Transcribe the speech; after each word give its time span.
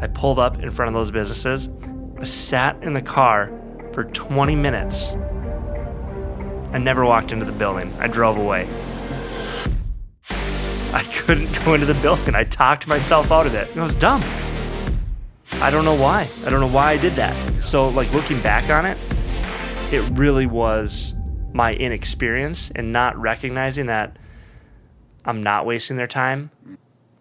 I 0.00 0.06
pulled 0.06 0.38
up 0.38 0.62
in 0.62 0.70
front 0.70 0.88
of 0.88 0.94
those 0.94 1.10
businesses. 1.10 1.68
I 2.20 2.24
sat 2.24 2.82
in 2.82 2.92
the 2.92 3.02
car 3.02 3.50
for 3.92 4.04
20 4.04 4.54
minutes. 4.54 5.14
I 6.72 6.78
never 6.78 7.04
walked 7.04 7.32
into 7.32 7.44
the 7.44 7.52
building. 7.52 7.92
I 7.98 8.06
drove 8.06 8.36
away. 8.36 8.68
I 10.92 11.02
couldn't 11.12 11.64
go 11.64 11.74
into 11.74 11.86
the 11.86 11.94
building. 11.94 12.34
I 12.34 12.44
talked 12.44 12.86
myself 12.86 13.32
out 13.32 13.46
of 13.46 13.54
it. 13.54 13.68
It 13.68 13.80
was 13.80 13.94
dumb. 13.94 14.22
I 15.60 15.70
don't 15.70 15.84
know 15.84 15.96
why. 15.96 16.30
I 16.44 16.50
don't 16.50 16.60
know 16.60 16.68
why 16.68 16.92
I 16.92 16.96
did 16.96 17.14
that. 17.14 17.62
So, 17.62 17.88
like, 17.88 18.12
looking 18.12 18.40
back 18.40 18.70
on 18.70 18.86
it, 18.86 18.96
it 19.92 20.00
really 20.16 20.46
was 20.46 21.14
my 21.52 21.74
inexperience 21.74 22.70
and 22.76 22.92
not 22.92 23.16
recognizing 23.18 23.86
that 23.86 24.16
I'm 25.24 25.42
not 25.42 25.66
wasting 25.66 25.96
their 25.96 26.06
time. 26.06 26.50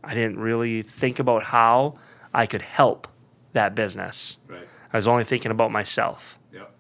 I 0.04 0.14
didn't 0.14 0.40
really 0.40 0.84
think 0.84 1.20
about 1.20 1.44
how 1.44 1.98
I 2.38 2.46
could 2.46 2.62
help 2.62 3.08
that 3.54 3.74
business. 3.74 4.38
Right. 4.48 4.68
I 4.94 4.96
was 4.96 5.08
only 5.08 5.24
thinking 5.24 5.50
about 5.50 5.72
myself. 5.72 6.38
Yep. 6.54 6.72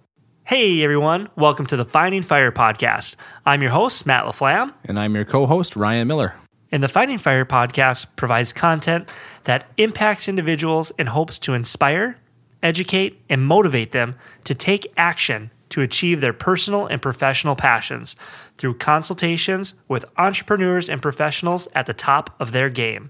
Hey 0.44 0.84
everyone, 0.84 1.30
welcome 1.36 1.66
to 1.66 1.76
the 1.76 1.84
Finding 1.84 2.22
Fire 2.22 2.52
podcast. 2.52 3.16
I'm 3.44 3.64
your 3.64 3.72
host, 3.72 4.06
Matt 4.06 4.26
LaFlamme, 4.26 4.72
And 4.86 5.00
I'm 5.00 5.16
your 5.16 5.26
co 5.26 5.48
host, 5.48 5.76
Ryan 5.76 6.08
Miller. 6.08 6.36
and 6.72 6.84
the 6.84 6.88
Finding 6.88 7.18
Fire 7.18 7.44
podcast 7.44 8.06
provides 8.16 8.54
content 8.54 9.10
that 9.46 9.66
impacts 9.78 10.28
individuals 10.28 10.92
and 11.00 11.10
hopes 11.10 11.40
to 11.40 11.56
inspire, 11.56 12.20
educate, 12.62 13.20
and 13.28 13.44
motivate 13.44 13.94
them 13.94 14.14
to 14.44 14.54
take 14.54 14.86
action 14.96 15.50
to 15.70 15.82
achieve 15.82 16.22
their 16.22 16.34
personal 16.34 16.86
and 16.86 17.02
professional 17.02 17.56
passions 17.56 18.16
through 18.58 18.76
consultations 18.76 19.74
with 19.88 20.06
entrepreneurs 20.18 20.88
and 20.88 21.02
professionals 21.02 21.68
at 21.74 21.88
the 21.88 21.96
top 21.96 22.36
of 22.40 22.52
their 22.52 22.70
game. 22.70 23.10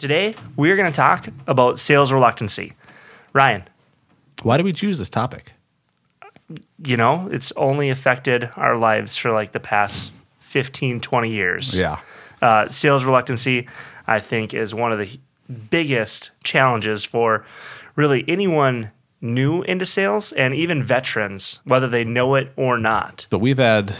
Today, 0.00 0.34
we're 0.56 0.76
going 0.76 0.90
to 0.90 0.96
talk 0.96 1.28
about 1.46 1.78
sales 1.78 2.10
reluctancy. 2.10 2.72
Ryan, 3.34 3.64
Why 4.42 4.56
did 4.56 4.64
we 4.64 4.72
choose 4.72 4.98
this 4.98 5.10
topic? 5.10 5.52
you 6.82 6.96
know, 6.96 7.28
it's 7.30 7.52
only 7.54 7.90
affected 7.90 8.50
our 8.56 8.78
lives 8.78 9.14
for 9.14 9.30
like 9.30 9.52
the 9.52 9.60
past 9.60 10.10
15, 10.38 11.00
20 11.00 11.30
years. 11.30 11.78
Yeah. 11.78 12.00
Uh, 12.40 12.66
sales 12.70 13.04
reluctancy, 13.04 13.68
I 14.06 14.20
think, 14.20 14.54
is 14.54 14.74
one 14.74 14.90
of 14.90 14.98
the 14.98 15.18
biggest 15.68 16.30
challenges 16.42 17.04
for 17.04 17.44
really 17.94 18.24
anyone 18.26 18.92
new 19.20 19.60
into 19.64 19.84
sales 19.84 20.32
and 20.32 20.54
even 20.54 20.82
veterans, 20.82 21.60
whether 21.64 21.88
they 21.88 22.04
know 22.04 22.36
it 22.36 22.52
or 22.56 22.78
not. 22.78 23.26
But 23.28 23.40
we've 23.40 23.58
had 23.58 23.94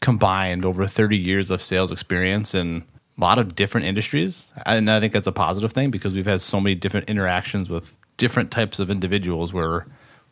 combined 0.00 0.64
over 0.64 0.86
30 0.86 1.18
years 1.18 1.50
of 1.50 1.60
sales 1.60 1.92
experience 1.92 2.54
in 2.54 2.84
a 2.91 2.91
lot 3.18 3.38
of 3.38 3.54
different 3.54 3.86
industries. 3.86 4.52
And 4.66 4.90
I 4.90 5.00
think 5.00 5.12
that's 5.12 5.26
a 5.26 5.32
positive 5.32 5.72
thing 5.72 5.90
because 5.90 6.14
we've 6.14 6.26
had 6.26 6.40
so 6.40 6.60
many 6.60 6.74
different 6.74 7.08
interactions 7.08 7.68
with 7.68 7.96
different 8.16 8.50
types 8.50 8.78
of 8.78 8.90
individuals 8.90 9.52
where 9.52 9.86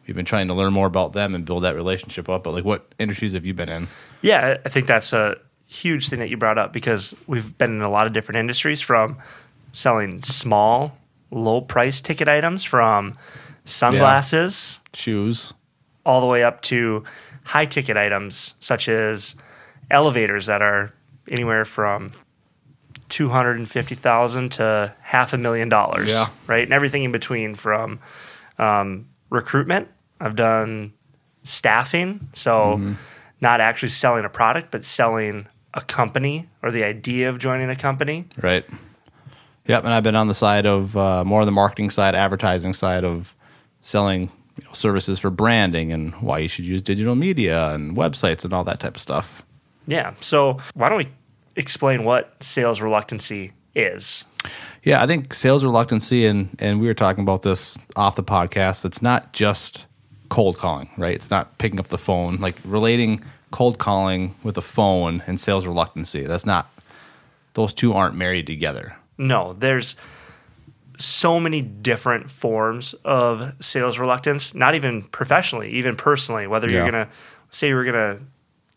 we've 0.06 0.17
been 0.17 0.25
trying 0.25 0.48
to 0.48 0.55
learn 0.55 0.72
more 0.72 0.87
about 0.87 1.12
them 1.12 1.34
and 1.34 1.45
build 1.45 1.62
that 1.64 1.75
relationship 1.75 2.28
up. 2.28 2.45
But 2.45 2.53
like, 2.53 2.64
what 2.64 2.95
industries 2.98 3.33
have 3.34 3.45
you 3.45 3.55
been 3.55 3.69
in? 3.69 3.89
Yeah, 4.22 4.59
I 4.64 4.69
think 4.69 4.87
that's 4.87 5.12
a 5.12 5.37
huge 5.67 6.09
thing 6.09 6.19
that 6.19 6.31
you 6.31 6.37
brought 6.37 6.59
up 6.59 6.72
because 6.72 7.14
we've 7.27 7.56
been 7.56 7.70
in 7.70 7.83
a 7.83 7.91
lot 7.91 8.06
of 8.06 8.12
different 8.12 8.39
industries 8.39 8.81
from 8.81 9.19
selling 9.72 10.20
small, 10.22 10.97
low 11.31 11.61
price 11.61 12.00
ticket 12.00 12.28
items 12.28 12.65
from 12.65 13.17
sunglasses 13.65 14.81
Shoes. 14.94 15.53
all 16.05 16.20
the 16.20 16.27
way 16.27 16.42
up 16.42 16.61
to 16.62 17.05
high 17.44 17.67
ticket 17.67 17.97
items 17.97 18.55
such 18.59 18.89
as 18.89 19.37
elevators 19.91 20.47
that 20.47 20.61
are 20.61 20.92
anywhere 21.28 21.65
from 21.65 22.11
250,000 23.11 24.53
to 24.53 24.94
half 25.03 25.33
a 25.33 25.39
million 25.39 25.69
dollars. 25.69 26.08
Yeah. 26.08 26.28
Right. 26.47 26.64
And 26.64 26.72
everything 26.72 27.05
in 27.05 27.12
between 27.12 27.55
from 27.55 28.00
um, 28.58 29.08
recruitment. 29.28 29.89
I've 30.20 30.36
done 30.36 30.92
staffing. 31.42 32.28
So 32.33 32.94
not 33.41 33.61
actually 33.61 33.88
selling 33.88 34.25
a 34.25 34.28
product, 34.28 34.70
but 34.70 34.84
selling 34.84 35.47
a 35.72 35.81
company 35.81 36.49
or 36.62 36.70
the 36.70 36.84
idea 36.84 37.28
of 37.28 37.38
joining 37.38 37.70
a 37.70 37.76
company. 37.76 38.26
Right. 38.41 38.65
Yep. 39.66 39.84
And 39.84 39.93
I've 39.94 40.03
been 40.03 40.16
on 40.16 40.28
the 40.28 40.34
side 40.34 40.66
of 40.66 40.97
uh, 40.97 41.25
more 41.25 41.41
on 41.41 41.47
the 41.47 41.53
marketing 41.53 41.91
side, 41.91 42.15
advertising 42.15 42.75
side 42.75 43.04
of 43.04 43.34
selling 43.81 44.31
you 44.59 44.65
know, 44.65 44.72
services 44.72 45.19
for 45.19 45.31
branding 45.31 45.93
and 45.93 46.15
why 46.16 46.38
you 46.38 46.49
should 46.49 46.65
use 46.65 46.82
digital 46.82 47.15
media 47.15 47.70
and 47.70 47.97
websites 47.97 48.44
and 48.44 48.53
all 48.53 48.65
that 48.65 48.81
type 48.81 48.97
of 48.97 49.00
stuff. 49.00 49.44
Yeah. 49.87 50.15
So 50.20 50.59
why 50.75 50.88
don't 50.88 50.99
we 50.99 51.09
explain 51.60 52.04
what 52.04 52.43
sales 52.43 52.81
reluctancy 52.81 53.53
is? 53.75 54.25
Yeah, 54.82 55.03
I 55.03 55.06
think 55.06 55.32
sales 55.34 55.62
reluctancy, 55.65 56.26
and 56.26 56.56
and 56.59 56.81
we 56.81 56.87
were 56.87 56.94
talking 56.94 57.22
about 57.22 57.43
this 57.43 57.78
off 57.94 58.16
the 58.16 58.25
podcast. 58.25 58.84
It's 58.84 59.03
not 59.03 59.32
just 59.32 59.87
cold 60.28 60.59
calling, 60.59 60.91
right? 60.97 61.15
It's 61.15 61.31
not 61.31 61.59
picking 61.59 61.78
up 61.78 61.88
the 61.88 61.99
phone, 61.99 62.37
like 62.37 62.56
relating 62.65 63.22
cold 63.50 63.78
calling 63.78 64.34
with 64.43 64.56
a 64.56 64.62
phone 64.62 65.22
and 65.26 65.38
sales 65.38 65.66
reluctancy. 65.66 66.22
That's 66.25 66.47
not; 66.47 66.69
those 67.54 67.72
two 67.75 67.93
aren't 67.93 68.15
married 68.16 68.47
together. 68.47 68.97
No, 69.19 69.53
there's 69.53 69.97
so 70.99 71.41
many 71.41 71.62
different 71.62 72.31
forms 72.31 72.94
of 73.04 73.54
sales 73.60 73.99
reluctance, 73.99 74.54
not 74.54 74.75
even 74.75 75.03
professionally, 75.03 75.70
even 75.70 75.97
personally, 75.97 76.47
whether 76.47 76.69
you're 76.70 76.84
Yeah. 76.84 76.91
to 77.04 77.09
say 77.50 77.69
you're 77.69 77.84
going 77.84 77.94
to 78.19 78.22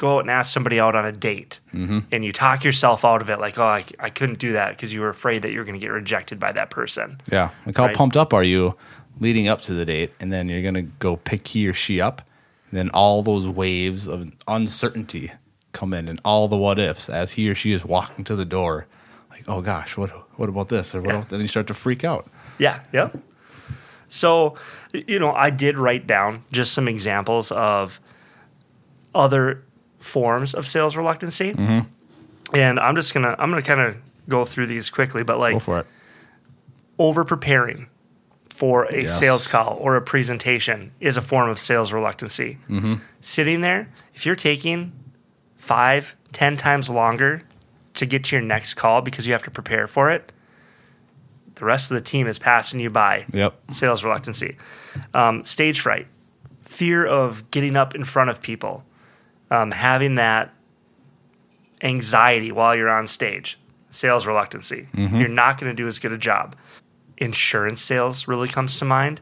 go 0.03 0.17
out 0.17 0.19
and 0.19 0.29
ask 0.29 0.51
somebody 0.53 0.79
out 0.81 0.95
on 0.95 1.05
a 1.05 1.11
date 1.11 1.59
mm-hmm. 1.73 1.99
and 2.11 2.25
you 2.25 2.33
talk 2.33 2.63
yourself 2.65 3.05
out 3.05 3.21
of 3.21 3.29
it, 3.29 3.39
like, 3.39 3.57
oh, 3.57 3.63
I, 3.65 3.85
I 3.99 4.09
couldn't 4.09 4.37
do 4.37 4.53
that 4.53 4.71
because 4.71 4.91
you 4.91 4.99
were 4.99 5.09
afraid 5.09 5.43
that 5.43 5.51
you 5.53 5.59
were 5.59 5.63
going 5.63 5.79
to 5.79 5.85
get 5.85 5.91
rejected 5.91 6.39
by 6.39 6.51
that 6.51 6.69
person. 6.69 7.21
Yeah, 7.31 7.51
like 7.65 7.77
how 7.77 7.85
Right. 7.85 7.95
pumped 7.95 8.17
up 8.17 8.33
are 8.33 8.43
you 8.43 8.75
leading 9.19 9.47
up 9.47 9.61
to 9.61 9.73
the 9.73 9.85
date, 9.85 10.11
and 10.19 10.33
then 10.33 10.49
you're 10.49 10.61
gonna 10.63 10.81
go 10.81 11.15
pick 11.15 11.47
he 11.47 11.67
or 11.67 11.73
she 11.73 12.01
up, 12.01 12.21
and 12.69 12.77
then 12.77 12.89
all 12.89 13.21
those 13.23 13.47
waves 13.47 14.07
of 14.07 14.29
uncertainty 14.47 15.31
come 15.71 15.93
in, 15.93 16.07
and 16.09 16.19
all 16.25 16.47
the 16.47 16.57
what 16.57 16.79
ifs 16.79 17.09
as 17.09 17.31
he 17.33 17.47
or 17.49 17.55
she 17.55 17.71
is 17.71 17.85
walking 17.85 18.25
to 18.25 18.35
the 18.35 18.45
door, 18.45 18.87
like, 19.31 19.43
oh 19.47 19.61
gosh, 19.61 19.95
what 19.97 20.09
what 20.37 20.49
about 20.49 20.67
this? 20.69 20.93
Or 20.95 21.01
what? 21.01 21.15
about- 21.15 21.29
Then 21.29 21.39
you 21.41 21.47
start 21.47 21.67
to 21.67 21.73
freak 21.73 22.03
out. 22.03 22.27
Yeah, 22.57 22.81
yep. 22.91 23.15
So, 24.09 24.55
you 24.93 25.17
know, 25.19 25.31
I 25.31 25.49
did 25.49 25.77
write 25.77 26.05
down 26.07 26.43
just 26.51 26.73
some 26.73 26.87
examples 26.87 27.51
of 27.51 27.99
other 29.15 29.63
forms 30.03 30.53
of 30.53 30.67
sales 30.67 30.95
reluctancy. 30.97 31.53
Mm-hmm. 31.53 32.55
And 32.55 32.79
I'm 32.79 32.95
just 32.95 33.13
going 33.13 33.25
to 33.25 33.41
I'm 33.41 33.51
to 33.53 33.61
kind 33.61 33.79
of 33.81 33.95
go 34.29 34.45
through 34.45 34.67
these 34.67 34.89
quickly, 34.89 35.23
but 35.23 35.39
like 35.39 35.61
for 35.61 35.85
over 36.99 37.23
preparing 37.23 37.87
for 38.49 38.85
a 38.85 39.01
Yes. 39.03 39.17
sales 39.19 39.47
call 39.47 39.77
or 39.81 39.95
a 39.95 40.01
presentation 40.01 40.91
is 40.99 41.17
a 41.17 41.21
form 41.21 41.49
of 41.49 41.57
sales 41.57 41.91
reluctancy. 41.91 42.57
Mm-hmm. 42.69 42.95
Sitting 43.21 43.61
there, 43.61 43.89
if 44.13 44.25
you're 44.25 44.35
taking 44.35 44.91
five, 45.57 46.15
ten 46.33 46.55
times 46.57 46.89
longer 46.89 47.41
to 47.95 48.05
get 48.05 48.25
to 48.25 48.35
your 48.35 48.43
next 48.45 48.75
call 48.75 49.01
because 49.01 49.25
you 49.25 49.33
have 49.33 49.43
to 49.43 49.51
prepare 49.51 49.87
for 49.87 50.11
it, 50.11 50.31
the 51.55 51.65
rest 51.65 51.89
of 51.91 51.95
the 51.95 52.01
team 52.01 52.27
is 52.27 52.37
passing 52.37 52.79
you 52.79 52.89
by. 52.89 53.25
Yep. 53.33 53.53
Sales 53.71 54.03
reluctancy, 54.03 54.57
um, 55.13 55.43
stage 55.45 55.79
fright, 55.79 56.07
fear 56.63 57.05
of 57.05 57.49
getting 57.51 57.75
up 57.75 57.95
in 57.95 58.03
front 58.03 58.29
of 58.29 58.41
people, 58.41 58.83
um, 59.51 59.71
having 59.71 60.15
that 60.15 60.53
anxiety 61.81 62.51
while 62.51 62.75
you're 62.75 62.89
on 62.89 63.07
stage. 63.07 63.59
Sales 63.89 64.25
reluctancy. 64.25 64.87
You're 64.95 65.27
not 65.27 65.59
going 65.59 65.69
to 65.71 65.75
do 65.75 65.87
as 65.87 65.99
good 65.99 66.11
a 66.13 66.17
job. 66.17 66.55
Insurance 67.17 67.79
sales 67.79 68.27
really 68.27 68.47
comes 68.47 68.79
to 68.79 68.85
mind 68.85 69.21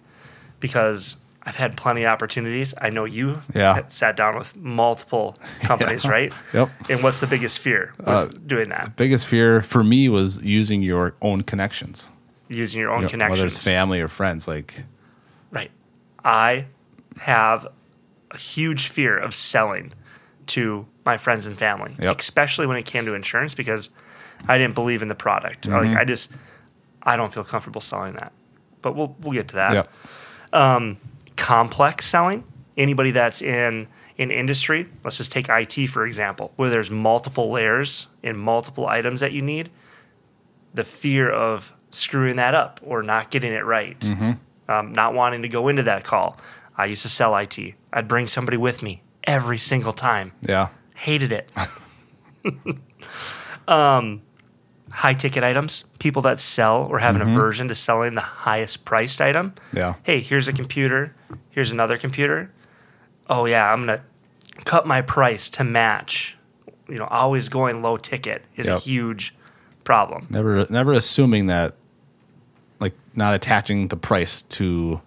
because 0.62 1.18
I've 1.44 1.56
had 1.58 1.76
plenty 1.76 2.04
of 2.04 2.10
opportunities. 2.10 2.74
I 2.80 2.90
know 2.90 3.04
you 3.04 3.42
Yeah. 3.54 3.82
sat 3.90 4.16
down 4.16 4.38
with 4.38 4.56
multiple 4.56 5.38
companies, 5.62 6.06
right? 6.06 6.32
Yep. 6.54 6.70
And 6.90 7.04
what's 7.04 7.20
the 7.20 7.28
biggest 7.28 7.60
fear 7.60 7.94
with 7.98 8.08
Uh, 8.08 8.26
doing 8.48 8.70
that? 8.70 8.96
Biggest 8.96 9.28
fear 9.28 9.62
for 9.62 9.84
me 9.84 10.08
was 10.08 10.40
using 10.42 10.82
your 10.82 11.16
own 11.22 11.42
connections, 11.42 12.10
Using 12.48 12.80
your 12.80 12.92
own 12.92 13.00
You 13.00 13.04
know, 13.06 13.10
connections. 13.10 13.40
whether 13.40 13.48
it's 13.48 13.62
family 13.64 14.00
or 14.00 14.08
friends. 14.08 14.48
Like, 14.48 14.84
Right. 15.52 15.72
I 16.24 16.66
have 17.22 17.68
a 18.30 18.38
huge 18.38 18.88
fear 18.88 19.18
of 19.18 19.34
selling 19.34 19.92
to 20.52 20.86
my 21.06 21.18
friends 21.18 21.48
and 21.48 21.58
family, 21.58 21.96
Yep. 22.00 22.20
especially 22.20 22.68
when 22.68 22.78
it 22.78 22.84
came 22.86 23.06
to 23.06 23.14
insurance 23.14 23.54
because 23.56 23.90
I 24.48 24.58
didn't 24.58 24.76
believe 24.76 25.02
in 25.02 25.08
the 25.08 25.16
product. 25.16 25.68
Mm-hmm. 25.68 25.88
Like 25.90 25.98
I 25.98 26.06
just 26.06 26.32
I 27.04 27.16
don't 27.18 27.34
feel 27.34 27.44
comfortable 27.44 27.82
selling 27.82 28.14
that. 28.14 28.32
But 28.82 28.96
we'll 28.96 29.16
we'll 29.22 29.34
get 29.34 29.48
to 29.50 29.56
that. 29.56 29.74
yep, 29.74 30.98
Complex 31.38 32.06
selling. 32.06 32.44
Anybody 32.78 33.12
that's 33.12 33.42
in 33.42 33.88
an 34.18 34.32
industry, 34.32 34.88
let's 35.04 35.18
just 35.18 35.32
take 35.32 35.48
IT 35.50 35.88
for 35.88 36.06
example, 36.06 36.54
where 36.56 36.70
there's 36.70 36.90
multiple 36.92 37.52
layers 37.52 38.08
and 38.24 38.38
multiple 38.40 38.88
items 38.88 39.20
that 39.20 39.32
you 39.32 39.42
need. 39.42 39.70
The 40.74 40.84
fear 40.84 41.30
of 41.30 41.74
screwing 41.90 42.38
that 42.38 42.54
up 42.54 42.80
or 42.84 43.04
not 43.04 43.30
getting 43.30 43.52
it 43.52 43.66
right, 43.66 44.00
Mm-hmm. 44.00 44.32
um, 44.72 44.94
not 44.94 45.14
wanting 45.14 45.42
to 45.42 45.50
go 45.50 45.68
into 45.68 45.84
that 45.84 46.04
call. 46.06 46.38
I 46.78 46.86
used 46.86 47.02
to 47.02 47.10
sell 47.10 47.36
IT. 47.36 47.58
I'd 47.92 48.08
bring 48.08 48.26
somebody 48.28 48.58
with 48.58 48.82
me 48.82 49.02
every 49.24 49.58
single 49.58 49.94
time. 49.94 50.32
yeah, 50.48 50.70
Hated 50.96 51.32
it. 51.32 51.52
um, 53.68 54.22
high 54.92 55.14
ticket 55.14 55.44
items, 55.44 55.84
people 56.00 56.22
that 56.24 56.40
sell 56.40 56.86
or 56.90 57.00
have 57.00 57.16
an 57.16 57.22
aversion 57.22 57.68
to 57.68 57.76
selling 57.76 58.16
the 58.16 58.22
highest 58.22 58.86
priced 58.86 59.22
item. 59.22 59.54
Yeah. 59.74 59.96
Hey, 60.04 60.20
here's 60.20 60.48
a 60.48 60.54
computer. 60.54 61.16
Here's 61.50 61.72
another 61.72 61.98
computer. 61.98 62.52
Oh 63.30 63.46
yeah, 63.46 63.72
I'm 63.72 63.82
gonna 63.86 64.04
cut 64.66 64.86
my 64.86 65.02
price 65.02 65.50
to 65.52 65.64
match. 65.64 66.38
You 66.88 66.98
know, 66.98 67.06
always 67.06 67.48
going 67.48 67.82
low 67.82 67.98
ticket 67.98 68.44
is 68.58 68.68
a 68.68 68.78
huge 68.78 69.34
problem. 69.84 70.28
Never, 70.30 70.66
never 70.70 70.92
assuming 70.92 71.48
that, 71.48 71.76
like, 72.82 72.94
not 73.16 73.34
attaching 73.34 73.88
the 73.88 73.96
price 73.96 74.42
to 74.44 75.00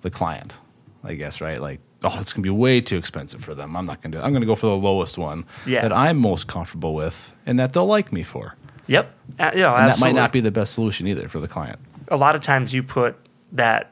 the 0.00 0.10
client. 0.10 0.58
I 1.04 1.14
guess 1.14 1.42
right. 1.42 1.60
Like, 1.60 1.80
oh, 2.02 2.16
it's 2.20 2.32
gonna 2.32 2.42
be 2.42 2.50
way 2.50 2.80
too 2.80 2.96
expensive 2.96 3.42
for 3.44 3.54
them. 3.54 3.76
I'm 3.76 3.86
not 3.86 4.00
gonna 4.02 4.12
do. 4.12 4.18
That. 4.18 4.26
I'm 4.26 4.32
gonna 4.32 4.46
go 4.46 4.54
for 4.54 4.66
the 4.66 4.76
lowest 4.76 5.18
one 5.18 5.44
Yeah. 5.66 5.82
that 5.82 5.92
I'm 5.92 6.18
most 6.18 6.46
comfortable 6.46 6.94
with, 6.94 7.32
and 7.46 7.58
that 7.58 7.72
they'll 7.72 7.86
like 7.86 8.12
me 8.12 8.22
for. 8.22 8.54
Yep. 8.88 9.12
Uh, 9.40 9.50
you 9.54 9.60
know, 9.60 9.74
And 9.74 9.88
that 9.88 10.00
might 10.00 10.14
not 10.14 10.30
be 10.32 10.40
the 10.40 10.52
best 10.52 10.72
solution 10.74 11.06
either 11.08 11.26
for 11.28 11.40
the 11.40 11.48
client. 11.48 11.78
a 12.08 12.16
lot 12.16 12.34
of 12.36 12.40
times 12.40 12.72
you 12.72 12.82
put 12.84 13.16
that 13.52 13.90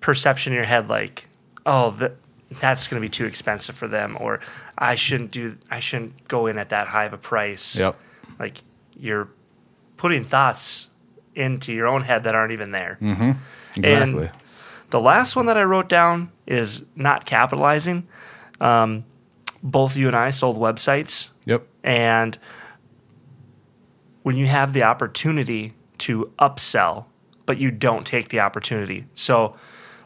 perception 0.00 0.52
in 0.52 0.56
your 0.56 0.66
head 0.66 0.88
like 0.88 1.26
oh 1.64 1.90
that 1.92 2.12
that's 2.60 2.86
going 2.86 3.00
to 3.00 3.04
be 3.04 3.08
too 3.10 3.24
expensive 3.24 3.74
for 3.74 3.88
them 3.88 4.16
or 4.20 4.40
i 4.78 4.94
shouldn't 4.94 5.30
do 5.30 5.56
i 5.70 5.80
shouldn't 5.80 6.28
go 6.28 6.46
in 6.46 6.58
at 6.58 6.68
that 6.68 6.86
high 6.88 7.04
of 7.06 7.12
a 7.14 7.18
price 7.18 7.76
Yep. 7.80 7.96
like 8.38 8.58
you're 8.94 9.28
putting 9.96 10.22
thoughts 10.24 10.90
into 11.34 11.72
your 11.72 11.86
own 11.86 12.02
head 12.02 12.24
that 12.24 12.34
aren't 12.34 12.52
even 12.52 12.70
there 12.72 12.98
Exactly. 13.76 14.30
The 14.90 15.00
last 15.00 15.36
one 15.36 15.46
that 15.46 15.56
i 15.56 15.62
wrote 15.62 15.88
down 15.88 16.30
is 16.46 16.84
not 16.94 17.26
capitalizing 17.26 18.06
um, 18.60 19.04
both 19.62 19.96
you 19.96 20.06
and 20.06 20.16
i 20.16 20.30
sold 20.30 20.56
websites 20.56 21.30
yep. 21.44 21.66
and 21.82 22.38
when 24.26 24.36
you 24.36 24.46
have 24.46 24.72
the 24.72 24.82
opportunity 24.82 25.72
to 25.98 26.32
upsell, 26.38 27.04
but 27.46 27.58
you 27.58 27.70
don't 27.70 28.04
take 28.04 28.28
the 28.30 28.40
opportunity. 28.40 29.04
So, 29.14 29.54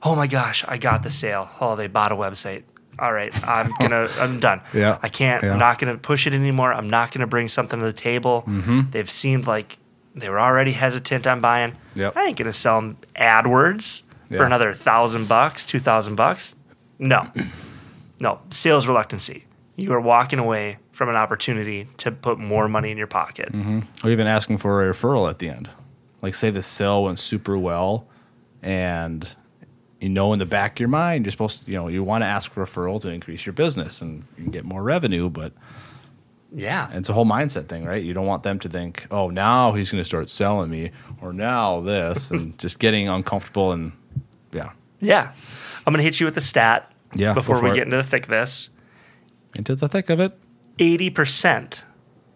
oh 0.02 0.14
my 0.14 0.26
gosh, 0.26 0.62
I 0.68 0.76
got 0.76 1.02
the 1.02 1.08
sale. 1.08 1.48
Oh, 1.58 1.74
they 1.74 1.86
bought 1.86 2.12
a 2.12 2.16
website. 2.16 2.64
All 2.98 3.14
right, 3.14 3.32
I'm 3.48 3.72
gonna, 3.80 4.10
I'm 4.18 4.38
done. 4.38 4.60
Yeah, 4.74 4.98
I 5.02 5.08
can't. 5.08 5.42
yeah. 5.42 5.52
I'm 5.52 5.58
not 5.58 5.78
gonna 5.78 5.96
push 5.96 6.26
it 6.26 6.34
anymore. 6.34 6.70
I'm 6.70 6.86
not 6.86 7.12
gonna 7.12 7.26
bring 7.26 7.48
something 7.48 7.80
to 7.80 7.86
the 7.86 7.94
table. 7.94 8.44
Mm-hmm. 8.46 8.90
They've 8.90 9.08
seemed 9.08 9.46
like 9.46 9.78
they 10.14 10.28
were 10.28 10.38
already 10.38 10.72
hesitant 10.72 11.26
on 11.26 11.40
buying. 11.40 11.74
Yep. 11.94 12.14
I 12.14 12.26
ain't 12.26 12.36
gonna 12.36 12.52
sell 12.52 12.78
them 12.80 12.98
AdWords 13.16 14.02
for 14.38 14.44
another 14.44 14.72
thousand 14.72 15.28
bucks, 15.28 15.66
two 15.66 15.78
thousand 15.78 16.16
bucks. 16.16 16.56
No, 16.98 17.30
no 18.20 18.40
sales 18.50 18.86
reluctancy. 18.86 19.44
You 19.76 19.92
are 19.92 20.00
walking 20.00 20.38
away 20.38 20.78
from 20.92 21.08
an 21.08 21.16
opportunity 21.16 21.88
to 21.98 22.10
put 22.12 22.38
more 22.38 22.68
money 22.68 22.90
in 22.90 22.98
your 22.98 23.06
pocket. 23.06 23.50
Mm-hmm. 23.52 24.06
Or 24.06 24.10
even 24.10 24.26
asking 24.26 24.58
for 24.58 24.86
a 24.86 24.92
referral 24.92 25.30
at 25.30 25.38
the 25.38 25.48
end. 25.48 25.70
Like, 26.20 26.34
say 26.34 26.50
the 26.50 26.62
sale 26.62 27.04
went 27.04 27.18
super 27.18 27.56
well, 27.56 28.06
and 28.62 29.34
you 30.00 30.10
know 30.10 30.32
in 30.34 30.38
the 30.38 30.44
back 30.46 30.72
of 30.72 30.80
your 30.80 30.88
mind 30.90 31.24
you're 31.24 31.32
supposed 31.32 31.64
to, 31.64 31.70
you 31.70 31.78
know, 31.78 31.88
you 31.88 32.04
want 32.04 32.22
to 32.22 32.26
ask 32.26 32.50
for 32.52 32.62
a 32.62 32.66
referral 32.66 33.00
to 33.00 33.08
increase 33.10 33.46
your 33.46 33.54
business 33.54 34.02
and, 34.02 34.24
and 34.36 34.52
get 34.52 34.64
more 34.64 34.82
revenue, 34.82 35.30
but 35.30 35.52
Yeah, 36.54 36.90
it's 36.92 37.08
a 37.08 37.12
whole 37.14 37.24
mindset 37.24 37.68
thing, 37.68 37.84
right? 37.86 38.02
You 38.02 38.12
don't 38.12 38.26
want 38.26 38.42
them 38.42 38.58
to 38.58 38.68
think, 38.68 39.06
oh, 39.10 39.30
now 39.30 39.72
he's 39.72 39.90
going 39.90 40.00
to 40.00 40.04
start 40.06 40.28
selling 40.28 40.68
me, 40.70 40.90
or 41.22 41.32
now 41.32 41.80
this, 41.80 42.30
and 42.30 42.58
just 42.64 42.78
getting 42.78 43.08
uncomfortable 43.08 43.72
and 43.72 43.92
yeah, 44.52 44.70
yeah. 45.00 45.32
I'm 45.86 45.92
gonna 45.92 46.02
hit 46.02 46.20
you 46.20 46.26
with 46.26 46.36
a 46.36 46.40
stat. 46.40 46.90
Yeah, 47.14 47.34
Before 47.34 47.60
we 47.60 47.70
it. 47.70 47.74
get 47.74 47.84
into 47.84 47.96
the 47.96 48.04
thick 48.04 48.24
of 48.24 48.30
this, 48.30 48.68
into 49.56 49.74
the 49.74 49.88
thick 49.88 50.10
of 50.10 50.20
it. 50.20 50.38
eighty 50.78 51.10
percent 51.10 51.84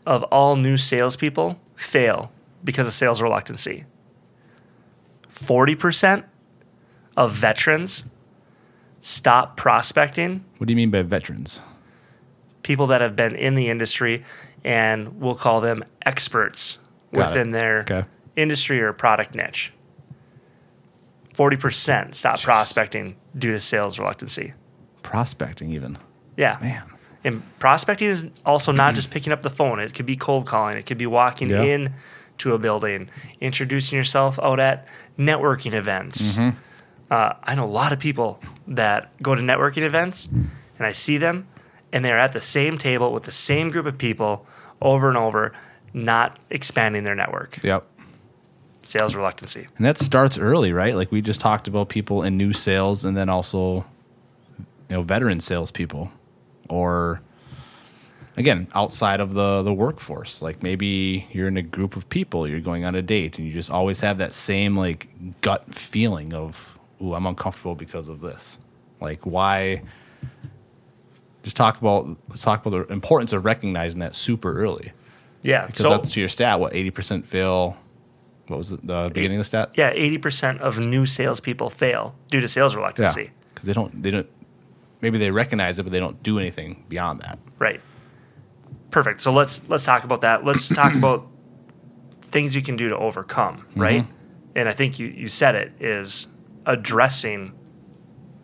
of 0.05 0.23
all 0.25 0.57
new 0.57 0.77
salespeople 0.77 1.61
fail 1.77 2.33
because 2.65 2.87
of 2.87 2.93
sales 2.93 3.23
reluctancy. 3.23 3.85
Forty 5.29 5.75
percent 5.75 6.25
of 7.17 7.33
veterans 7.33 8.05
stop 9.01 9.57
prospecting. 9.57 10.45
What 10.59 10.67
do 10.67 10.73
you 10.73 10.77
mean 10.77 10.91
by 10.91 11.03
veterans? 11.03 11.61
People 12.63 12.87
that 12.89 13.01
have 13.01 13.15
been 13.15 13.37
in 13.37 13.55
the 13.55 13.69
industry, 13.69 14.25
and 14.65 15.21
we'll 15.21 15.35
call 15.35 15.61
them 15.61 15.85
experts 16.07 16.79
Got 17.13 17.21
it. 17.21 17.29
within 17.29 17.51
their 17.53 17.81
Okay. 17.83 18.05
industry 18.37 18.81
or 18.81 18.93
product 18.93 19.35
niche. 19.35 19.73
Forty 21.35 21.57
percent 21.57 22.15
stop 22.15 22.41
prospecting 22.41 23.17
due 23.37 23.53
to 23.53 23.61
sales 23.61 23.99
reluctancy. 23.99 24.55
Prospecting, 25.03 25.71
even. 25.71 25.99
Yeah. 26.37 26.59
Man. 26.61 26.85
And 27.25 27.43
prospecting 27.59 28.09
is 28.09 28.27
also 28.47 28.71
not 28.73 28.95
just 28.95 29.11
picking 29.11 29.33
up 29.33 29.43
the 29.43 29.51
phone. 29.51 29.81
It 29.81 29.95
could 29.95 30.07
be 30.07 30.17
cold 30.17 30.47
calling. 30.47 30.77
It 30.77 30.87
could 30.87 30.99
be 30.99 31.07
walking 31.07 31.51
Yeah. 31.51 31.63
in 31.63 31.95
to 32.39 32.53
a 32.55 32.59
building, 32.59 33.09
introducing 33.41 33.97
yourself 33.97 34.39
out 34.43 34.59
at 34.61 34.87
networking 35.19 35.73
events. 35.75 36.33
Mm-hmm. 36.33 36.57
Uh, 37.11 37.33
I 37.45 37.55
know 37.55 37.65
a 37.65 37.67
lot 37.67 37.93
of 37.93 37.99
people 37.99 38.41
that 38.67 39.11
go 39.23 39.35
to 39.35 39.41
networking 39.43 39.83
events, 39.83 40.27
and 40.27 40.87
I 40.87 40.93
see 40.93 41.17
them, 41.19 41.47
and 41.93 42.05
they're 42.05 42.19
at 42.19 42.33
the 42.33 42.41
same 42.41 42.77
table 42.79 43.13
with 43.13 43.23
the 43.23 43.31
same 43.31 43.69
group 43.71 43.87
of 43.87 43.97
people 43.99 44.47
over 44.83 45.09
and 45.09 45.17
over, 45.17 45.53
not 45.93 46.39
expanding 46.51 47.05
their 47.05 47.15
network. 47.15 47.63
Yep. 47.63 47.87
Sales 48.85 49.15
reluctancy. 49.15 49.67
And 49.77 49.87
that 49.87 49.99
starts 49.99 50.39
early, 50.39 50.73
right? 50.73 50.95
Like 50.95 51.11
we 51.11 51.23
just 51.23 51.41
talked 51.41 51.69
about 51.69 51.89
people 51.89 52.23
in 52.23 52.37
new 52.37 52.53
sales 52.53 53.05
and 53.05 53.17
then 53.17 53.29
also, 53.29 53.87
you 54.59 54.97
know, 54.97 55.03
veteran 55.03 55.41
salespeople 55.41 56.11
or 56.69 57.21
again, 58.37 58.67
outside 58.75 59.21
of 59.21 59.33
the, 59.33 59.63
the 59.63 59.73
workforce. 59.73 60.43
Like 60.43 60.63
maybe 60.63 61.27
you're 61.33 61.49
in 61.49 61.57
a 61.57 61.63
group 61.63 61.97
of 61.97 62.09
people, 62.09 62.47
you're 62.47 62.61
going 62.61 62.85
on 62.85 62.95
a 62.95 63.03
date 63.03 63.39
and 63.39 63.47
you 63.47 63.53
just 63.53 63.71
always 63.71 64.01
have 64.01 64.19
that 64.19 64.33
same 64.33 64.77
like 64.77 65.09
gut 65.41 65.75
feeling 65.75 66.35
of, 66.35 66.79
ooh, 67.03 67.15
I'm 67.15 67.27
uncomfortable 67.27 67.75
because 67.75 68.09
of 68.09 68.21
this. 68.21 68.59
Like 69.01 69.25
why 69.25 69.83
just 71.43 71.57
talk 71.57 71.79
about 71.79 72.09
let's 72.29 72.43
talk 72.43 72.65
about 72.65 72.89
the 72.89 72.93
importance 72.93 73.33
of 73.33 73.45
recognizing 73.45 74.01
that 74.01 74.15
super 74.15 74.59
early. 74.59 74.93
Yeah. 75.43 75.67
Because 75.67 75.89
that's 75.89 76.13
to 76.13 76.21
your 76.21 76.29
stat, 76.29 76.61
what, 76.61 76.75
eighty 76.75 76.91
percent 76.91 77.27
fail 77.27 77.77
what 78.47 78.59
was 78.59 78.73
it, 78.73 78.87
the 78.87 79.11
beginning 79.13 79.39
of 79.39 79.41
the 79.41 79.49
stat? 79.49 79.73
yeah, 79.75 79.93
80% 79.93 80.61
of 80.61 80.79
new 80.79 81.07
salespeople 81.07 81.71
fail 81.71 82.15
due 82.31 82.41
to 82.41 82.49
sales 82.49 82.77
reluctancy. 82.77 83.31
because 83.55 83.67
they 83.67 83.73
don't 83.73 84.03
they 84.03 84.11
don't 84.11 84.29
maybe 85.01 85.19
they 85.19 85.31
recognize 85.31 85.79
it, 85.79 85.83
but 85.83 85.93
they 85.93 86.01
don't 86.01 86.23
do 86.23 86.39
anything 86.39 86.85
beyond 86.89 87.21
that. 87.21 87.39
Right. 87.59 87.81
Perfect. 88.91 89.21
So 89.21 89.33
let's 89.33 89.63
let's 89.69 89.85
talk 89.85 90.05
about 90.05 90.21
that. 90.23 90.45
Let's 90.45 90.69
talk 90.69 90.95
about 91.03 91.27
things 92.23 92.55
you 92.55 92.63
can 92.63 92.77
do 92.77 92.89
to 92.89 92.97
overcome, 92.97 93.67
right? 93.77 94.07
And 94.57 94.69
I 94.69 94.73
think 94.73 94.99
you 94.99 95.07
you 95.07 95.29
said 95.29 95.55
it 95.55 95.73
is 95.81 96.29
addressing 96.67 97.53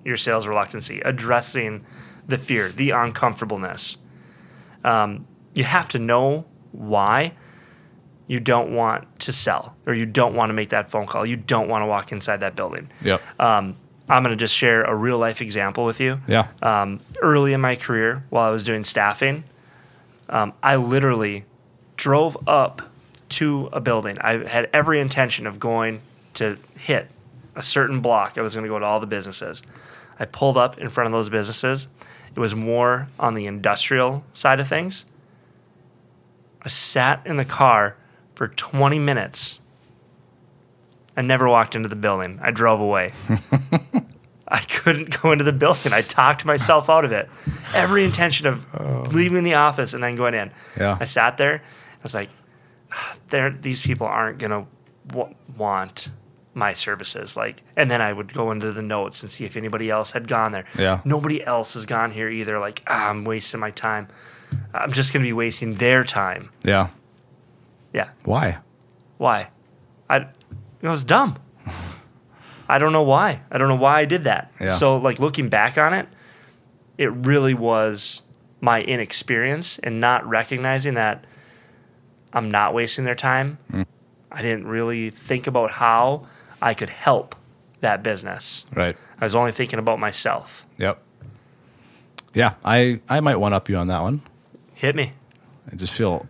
your 0.04 0.16
sales 0.16 0.46
reluctancy, 0.46 1.00
addressing 1.00 1.84
the 2.26 2.38
fear, 2.38 2.70
the 2.70 2.90
uncomfortableness. 2.90 3.96
Um, 4.84 5.26
you 5.54 5.64
have 5.64 5.88
to 5.90 5.98
know 5.98 6.46
why 6.72 7.34
you 8.30 8.38
don't 8.38 8.70
want 8.70 9.18
to 9.18 9.32
sell 9.32 9.74
or 9.86 9.92
you 9.92 10.06
don't 10.06 10.36
want 10.36 10.50
to 10.50 10.54
make 10.54 10.68
that 10.68 10.88
phone 10.88 11.04
call. 11.04 11.26
You 11.26 11.34
don't 11.34 11.66
want 11.66 11.82
to 11.82 11.86
walk 11.86 12.12
inside 12.12 12.36
that 12.38 12.54
building. 12.54 12.88
Yep. 13.02 13.20
Um, 13.40 13.74
I'm 14.08 14.22
going 14.22 14.30
to 14.30 14.40
just 14.40 14.54
share 14.54 14.84
a 14.84 14.94
real 14.94 15.18
life 15.18 15.42
example 15.42 15.84
with 15.84 15.98
you 15.98 16.20
yeah. 16.28 16.46
um, 16.62 17.00
early 17.20 17.54
in 17.54 17.60
my 17.60 17.74
career 17.74 18.22
while 18.30 18.44
I 18.44 18.50
was 18.50 18.62
doing 18.62 18.84
staffing, 18.84 19.42
um, 20.28 20.52
I 20.62 20.76
literally 20.76 21.44
drove 21.96 22.36
up 22.46 22.82
to 23.30 23.68
a 23.72 23.80
building. 23.80 24.16
I 24.20 24.46
had 24.46 24.70
every 24.72 25.00
intention 25.00 25.48
of 25.48 25.58
going 25.58 26.00
to 26.34 26.56
hit 26.78 27.08
a 27.56 27.62
certain 27.62 27.98
block. 27.98 28.38
I 28.38 28.42
was 28.42 28.54
going 28.54 28.62
to 28.62 28.68
go 28.68 28.78
to 28.78 28.84
all 28.84 29.00
the 29.00 29.06
businesses. 29.06 29.60
I 30.20 30.24
pulled 30.24 30.56
up 30.56 30.78
in 30.78 30.88
front 30.88 31.06
of 31.06 31.12
those 31.12 31.28
businesses. 31.28 31.88
It 32.36 32.38
was 32.38 32.54
more 32.54 33.08
on 33.18 33.34
the 33.34 33.46
industrial 33.46 34.22
side 34.32 34.60
of 34.60 34.68
things. 34.68 35.04
I 36.62 36.68
sat 36.68 37.26
in 37.26 37.36
the 37.36 37.44
car 37.44 37.96
for 38.40 38.48
20 38.48 38.98
minutes. 38.98 39.60
I 41.14 41.20
never 41.20 41.46
walked 41.46 41.76
into 41.76 41.90
the 41.90 41.94
building. 41.94 42.40
I 42.42 42.50
drove 42.50 42.80
away. 42.80 43.12
I 44.48 44.60
couldn't 44.60 45.20
go 45.20 45.32
into 45.32 45.44
the 45.44 45.52
building. 45.52 45.92
I 45.92 46.00
talked 46.00 46.46
myself 46.46 46.88
out 46.88 47.04
of 47.04 47.12
it. 47.12 47.28
Every 47.74 48.02
intention 48.02 48.46
of 48.46 49.12
leaving 49.12 49.44
the 49.44 49.52
office 49.52 49.92
and 49.92 50.02
then 50.02 50.12
going 50.14 50.32
in. 50.32 50.52
Yeah. 50.78 50.96
I 50.98 51.04
sat 51.04 51.36
there. 51.36 51.56
I 51.56 52.02
was 52.02 52.14
like, 52.14 52.30
"There, 53.28 53.50
these 53.50 53.82
people 53.82 54.06
aren't 54.06 54.38
gonna 54.38 54.66
w- 55.08 55.34
want 55.58 56.08
my 56.54 56.72
services." 56.72 57.36
Like, 57.36 57.62
and 57.76 57.90
then 57.90 58.00
I 58.00 58.10
would 58.10 58.32
go 58.32 58.52
into 58.52 58.72
the 58.72 58.80
notes 58.80 59.20
and 59.20 59.30
see 59.30 59.44
if 59.44 59.54
anybody 59.54 59.90
else 59.90 60.12
had 60.12 60.26
gone 60.26 60.52
there. 60.52 60.64
Yeah. 60.78 61.02
Nobody 61.04 61.44
else 61.44 61.74
has 61.74 61.84
gone 61.84 62.10
here 62.12 62.30
either. 62.30 62.58
Like, 62.58 62.82
ah, 62.86 63.10
I'm 63.10 63.26
wasting 63.26 63.60
my 63.60 63.70
time. 63.70 64.08
I'm 64.72 64.92
just 64.92 65.12
gonna 65.12 65.26
be 65.26 65.34
wasting 65.34 65.74
their 65.74 66.04
time. 66.04 66.48
Yeah. 66.64 66.88
Yeah. 67.92 68.10
Why? 68.24 68.58
Why? 69.18 69.50
I 70.08 70.26
it 70.82 70.88
was 70.88 71.04
dumb. 71.04 71.36
I 72.68 72.78
don't 72.78 72.92
know 72.92 73.02
why. 73.02 73.42
I 73.50 73.58
don't 73.58 73.68
know 73.68 73.74
why 73.74 74.00
I 74.00 74.04
did 74.04 74.24
that. 74.24 74.52
Yeah. 74.60 74.68
So 74.68 74.96
like 74.96 75.18
looking 75.18 75.48
back 75.48 75.76
on 75.76 75.92
it, 75.92 76.06
it 76.96 77.10
really 77.12 77.54
was 77.54 78.22
my 78.60 78.82
inexperience 78.82 79.78
and 79.80 80.00
not 80.00 80.26
recognizing 80.28 80.94
that 80.94 81.24
I'm 82.32 82.50
not 82.50 82.74
wasting 82.74 83.04
their 83.04 83.14
time. 83.14 83.58
Hmm. 83.70 83.82
I 84.30 84.42
didn't 84.42 84.68
really 84.68 85.10
think 85.10 85.46
about 85.46 85.72
how 85.72 86.26
I 86.62 86.74
could 86.74 86.90
help 86.90 87.34
that 87.80 88.02
business. 88.02 88.66
Right. 88.74 88.96
I 89.20 89.24
was 89.24 89.34
only 89.34 89.52
thinking 89.52 89.78
about 89.78 89.98
myself. 89.98 90.66
Yep. 90.78 91.02
Yeah, 92.32 92.54
I 92.64 93.00
I 93.08 93.18
might 93.20 93.36
one 93.36 93.52
up 93.52 93.68
you 93.68 93.76
on 93.76 93.88
that 93.88 94.02
one. 94.02 94.22
Hit 94.74 94.94
me. 94.94 95.14
I 95.70 95.74
just 95.74 95.92
feel 95.92 96.26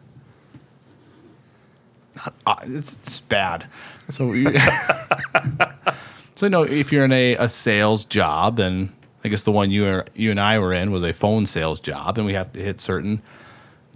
not, 2.25 2.35
uh, 2.47 2.57
it's, 2.65 2.97
it's 2.97 3.21
bad. 3.21 3.67
So, 4.09 4.33
you, 4.33 4.53
so 6.37 6.47
you 6.47 6.51
know, 6.51 6.63
if 6.63 6.93
you're 6.93 7.05
in 7.05 7.13
a, 7.13 7.35
a 7.37 7.49
sales 7.49 8.05
job, 8.05 8.59
and 8.59 8.93
I 9.25 9.29
guess 9.29 9.43
the 9.43 9.53
one 9.53 9.71
you 9.71 9.87
are, 9.87 10.07
you 10.15 10.31
and 10.31 10.41
I 10.41 10.59
were 10.59 10.73
in 10.73 10.91
was 10.91 11.03
a 11.03 11.13
phone 11.13 11.47
sales 11.47 11.81
job, 11.81 12.19
and 12.19 12.27
we 12.27 12.35
have 12.35 12.53
to 12.53 12.63
hit 12.63 12.81
certain 12.81 13.23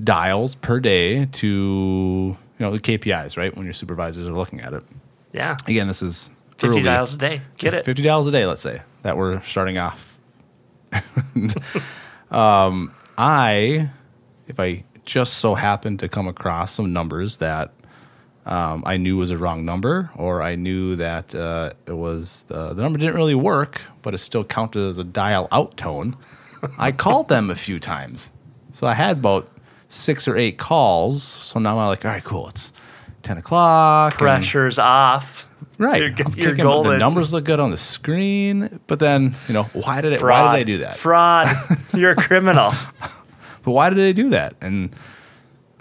dials 0.02 0.54
per 0.54 0.80
day 0.80 1.26
to 1.26 1.46
you 1.46 2.36
know 2.58 2.70
the 2.70 2.78
KPIs, 2.78 3.36
right? 3.36 3.54
When 3.56 3.64
your 3.64 3.74
supervisors 3.74 4.28
are 4.28 4.34
looking 4.34 4.60
at 4.60 4.72
it. 4.72 4.82
Yeah. 5.32 5.56
Again, 5.66 5.88
this 5.88 6.02
is 6.02 6.30
50 6.58 6.68
early. 6.68 6.82
dials 6.82 7.14
a 7.14 7.18
day. 7.18 7.42
Get 7.58 7.74
it. 7.74 7.84
Fifty 7.84 8.02
dollars 8.02 8.26
a 8.26 8.30
day, 8.30 8.46
let's 8.46 8.62
say 8.62 8.82
that 9.02 9.16
we're 9.16 9.42
starting 9.42 9.78
off. 9.78 10.18
um, 12.30 12.94
I, 13.18 13.90
if 14.46 14.60
I 14.60 14.84
just 15.04 15.34
so 15.34 15.54
happened 15.54 15.98
to 16.00 16.08
come 16.08 16.28
across 16.28 16.72
some 16.72 16.92
numbers 16.92 17.38
that 17.38 17.72
um, 18.46 18.82
I 18.86 18.96
knew 18.98 19.16
was 19.16 19.30
a 19.30 19.36
wrong 19.38 19.64
number, 19.64 20.10
or 20.16 20.42
I 20.42 20.54
knew 20.56 20.96
that 20.96 21.34
uh, 21.34 21.72
it 21.86 21.92
was 21.96 22.44
uh, 22.50 22.74
the 22.74 22.82
number 22.82 22.98
didn't 22.98 23.14
really 23.16 23.34
work, 23.34 23.80
but 24.02 24.12
it 24.14 24.18
still 24.18 24.44
counted 24.44 24.86
as 24.88 24.98
a 24.98 25.04
dial 25.04 25.48
out 25.50 25.76
tone. 25.76 26.16
I 26.78 26.92
called 26.92 27.28
them 27.28 27.50
a 27.50 27.54
few 27.54 27.78
times, 27.78 28.30
so 28.72 28.86
I 28.86 28.94
had 28.94 29.18
about 29.18 29.48
six 29.88 30.26
or 30.28 30.36
eight 30.36 30.58
calls. 30.58 31.22
So 31.22 31.58
now 31.60 31.78
I'm 31.78 31.88
like, 31.88 32.04
all 32.04 32.10
right, 32.10 32.24
cool, 32.24 32.48
it's 32.48 32.72
ten 33.22 33.38
o'clock. 33.38 34.12
and- 34.12 34.18
Pressure's 34.18 34.78
off. 34.78 35.46
Right. 35.76 36.00
You're, 36.02 36.08
I'm 36.26 36.34
you're 36.34 36.50
kicking, 36.50 36.62
golden. 36.64 36.92
The 36.92 36.98
numbers 36.98 37.32
look 37.32 37.44
good 37.44 37.58
on 37.58 37.72
the 37.72 37.76
screen, 37.76 38.78
but 38.86 39.00
then 39.00 39.34
you 39.48 39.54
know 39.54 39.64
why 39.72 40.00
did 40.02 40.12
it? 40.12 40.20
Fraud. 40.20 40.46
Why 40.46 40.56
did 40.58 40.60
I 40.60 40.64
do 40.64 40.78
that? 40.78 40.96
Fraud. 40.96 41.56
You're 41.94 42.12
a 42.12 42.16
criminal. 42.16 42.72
But 43.62 43.72
why 43.72 43.90
did 43.90 43.98
I 44.06 44.12
do 44.12 44.30
that? 44.30 44.54
And 44.60 44.94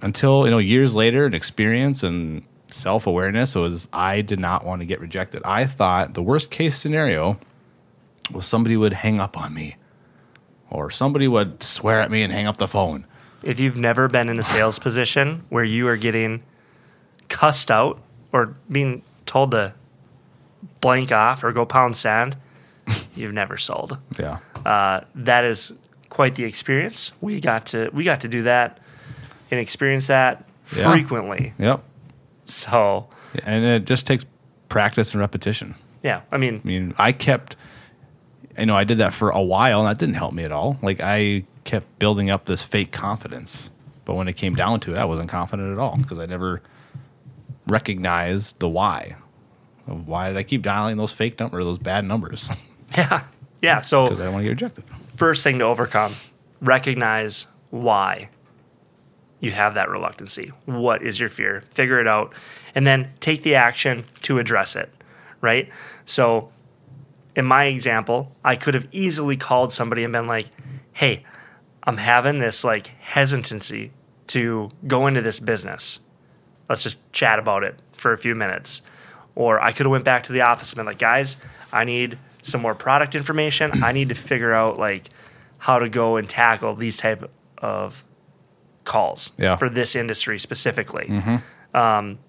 until 0.01 0.45
you 0.45 0.51
know 0.51 0.57
years 0.57 0.95
later, 0.95 1.25
and 1.27 1.35
experience 1.35 2.01
and 2.01 2.43
self 2.73 3.07
awareness 3.07 3.55
was 3.55 3.87
I 3.93 4.21
did 4.21 4.39
not 4.39 4.65
want 4.65 4.81
to 4.81 4.85
get 4.85 4.99
rejected. 4.99 5.41
I 5.45 5.65
thought 5.65 6.13
the 6.13 6.23
worst 6.23 6.49
case 6.51 6.77
scenario 6.77 7.39
was 8.31 8.45
somebody 8.45 8.77
would 8.77 8.93
hang 8.93 9.19
up 9.19 9.37
on 9.37 9.53
me, 9.53 9.75
or 10.69 10.89
somebody 10.91 11.27
would 11.27 11.61
swear 11.63 12.01
at 12.01 12.09
me 12.11 12.23
and 12.23 12.31
hang 12.33 12.47
up 12.47 12.57
the 12.57 12.67
phone. 12.67 13.05
if 13.43 13.59
you've 13.59 13.77
never 13.77 14.07
been 14.07 14.29
in 14.29 14.39
a 14.39 14.43
sales 14.43 14.79
position 14.79 15.43
where 15.49 15.63
you 15.65 15.87
are 15.87 15.97
getting 15.97 16.41
cussed 17.29 17.69
out 17.69 17.99
or 18.31 18.53
being 18.71 19.01
told 19.25 19.51
to 19.51 19.73
blank 20.81 21.11
off 21.11 21.43
or 21.43 21.51
go 21.51 21.65
pound 21.65 21.95
sand, 21.97 22.37
you've 23.15 23.33
never 23.33 23.57
sold. 23.57 23.97
Yeah. 24.17 24.39
Uh, 24.65 25.01
that 25.15 25.43
is 25.43 25.71
quite 26.09 26.35
the 26.35 26.43
experience. 26.45 27.11
We 27.21 27.39
got 27.41 27.65
to 27.67 27.89
we 27.93 28.03
got 28.05 28.21
to 28.21 28.27
do 28.29 28.43
that 28.43 28.79
and 29.51 29.59
experience 29.59 30.07
that 30.07 30.45
Yeah. 30.75 30.89
frequently. 30.91 31.53
Yep. 31.59 31.83
So 32.63 33.07
And 33.45 33.63
it 33.63 33.85
just 33.85 34.05
takes 34.05 34.25
practice 34.69 35.13
and 35.13 35.21
repetition. 35.21 35.75
yeah, 36.03 36.21
I 36.31 36.37
mean, 36.37 36.61
I 36.63 36.67
mean, 36.67 36.93
I 36.97 37.11
kept, 37.11 37.55
you 38.57 38.65
know, 38.65 38.75
I 38.75 38.83
did 38.83 38.97
that 38.99 39.13
for 39.13 39.29
a 39.29 39.41
while 39.41 39.79
and 39.81 39.89
that 39.89 39.97
didn't 39.97 40.15
help 40.15 40.33
me 40.33 40.43
at 40.43 40.51
all. 40.51 40.77
Like, 40.81 40.99
I 41.01 41.45
kept 41.63 41.97
building 41.99 42.29
up 42.29 42.45
this 42.45 42.61
fake 42.61 42.91
confidence. 42.91 43.69
But 44.05 44.15
when 44.15 44.27
it 44.27 44.33
came 44.33 44.53
down 44.55 44.79
to 44.81 44.91
it, 44.91 44.97
I 44.97 45.05
wasn't 45.05 45.29
confident 45.29 45.71
at 45.71 45.79
all 45.79 45.95
because 45.95 46.19
I 46.19 46.25
never 46.25 46.61
recognized 47.67 48.59
the 48.59 48.67
why. 48.69 49.15
Of 49.87 50.07
why 50.07 50.27
did 50.29 50.37
I 50.37 50.43
keep 50.43 50.61
dialing 50.61 50.97
those 50.97 51.13
fake 51.13 51.39
numbers, 51.39 51.63
those 51.65 51.77
bad 51.77 52.05
numbers? 52.05 52.49
yeah, 52.97 53.23
yeah. 53.61 53.79
So 53.81 54.03
Because 54.07 54.19
I 54.19 54.25
don't 54.25 54.33
want 54.33 54.43
to 54.43 54.45
get 54.45 54.61
rejected. 54.61 54.83
first 55.15 55.43
thing 55.43 55.59
to 55.59 55.65
overcome 55.65 56.15
recognize 56.61 57.47
why 57.69 58.29
you 59.43 59.51
have 59.51 59.75
that 59.75 59.89
reluctancy. 59.89 60.51
What 60.65 61.03
is 61.03 61.19
your 61.19 61.29
fear? 61.29 61.63
Figure 61.69 61.99
it 61.99 62.07
out. 62.07 62.33
And 62.73 62.87
then 62.87 63.11
take 63.19 63.43
the 63.43 63.55
action 63.55 64.05
to 64.23 64.39
address 64.39 64.75
it 64.75 64.89
right? 65.43 65.69
So 66.05 66.49
in 67.35 67.45
my 67.45 67.65
example 67.65 68.31
i 68.45 68.55
could 68.55 68.75
have 68.75 68.87
easily 68.91 69.35
called 69.35 69.73
somebody 69.73 70.03
and 70.03 70.13
been 70.13 70.27
like 70.27 70.45
hey 70.93 71.25
i'm 71.81 71.97
having 71.97 72.37
this 72.37 72.63
like 72.63 72.85
hesitancy 72.99 73.91
to 74.27 74.69
go 74.87 75.07
into 75.07 75.21
this 75.21 75.39
business. 75.39 75.99
Let's 76.69 76.83
just 76.83 76.99
chat 77.11 77.39
about 77.39 77.63
it 77.63 77.81
for 77.93 78.13
a 78.13 78.17
few 78.17 78.35
minutes. 78.35 78.81
Or 79.35 79.59
i 79.59 79.71
could 79.71 79.85
have 79.85 79.91
went 79.91 80.05
back 80.05 80.23
to 80.23 80.33
the 80.33 80.41
office 80.41 80.71
and 80.71 80.77
been 80.77 80.85
like 80.85 80.99
guys 80.99 81.37
i 81.71 81.83
need 81.83 82.17
some 82.43 82.61
more 82.61 82.75
product 82.75 83.15
information. 83.15 83.83
I 83.83 83.93
need 83.93 84.09
to 84.09 84.15
figure 84.15 84.53
out 84.53 84.77
like 84.77 85.07
how 85.57 85.79
to 85.79 85.87
go 85.87 86.17
and 86.17 86.29
tackle 86.29 86.75
these 86.75 86.97
type 86.97 87.31
of 87.57 88.03
calls 88.83 89.31
Yeah. 89.37 89.55
for 89.55 89.69
this 89.69 89.95
industry 89.95 90.37
specifically 90.39 91.09
um, 91.73 92.19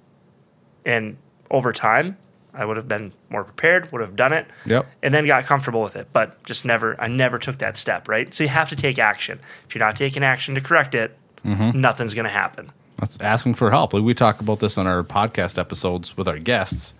and 0.84 1.16
over 1.50 1.73
time 1.73 2.16
i 2.54 2.64
would 2.64 2.76
have 2.76 2.87
been 2.88 3.12
more 3.30 3.44
prepared 3.44 3.90
would 3.92 4.00
have 4.00 4.16
done 4.16 4.32
it 4.32 4.46
Yep. 4.66 4.87
and 5.02 5.12
then 5.12 5.26
got 5.26 5.44
comfortable 5.44 5.82
with 5.82 5.96
it 5.96 6.08
but 6.12 6.42
just 6.44 6.64
never 6.64 7.00
i 7.00 7.08
never 7.08 7.38
took 7.38 7.58
that 7.58 7.76
step 7.76 8.08
right 8.08 8.32
so 8.32 8.44
you 8.44 8.49
have 8.49 8.68
to 8.70 8.76
take 8.76 8.99
action 8.99 9.40
if 9.66 9.75
you're 9.75 9.84
not 9.84 9.96
taking 9.96 10.23
action 10.23 10.54
to 10.54 10.61
correct 10.61 10.94
it 10.94 11.16
nothing's 11.44 12.14
going 12.14 12.25
to 12.25 12.30
happen 12.30 12.70
That's 12.96 13.20
asking 13.20 13.54
for 13.54 13.70
help. 13.70 13.92
Like 13.92 14.02
we 14.02 14.14
talk 14.14 14.40
about 14.40 14.61
this 14.61 14.78
on 14.78 14.87
our 14.87 15.02
podcast 15.02 15.58
episodes 15.58 16.16
with 16.16 16.26
our 16.26 16.38
guests, 16.38 16.94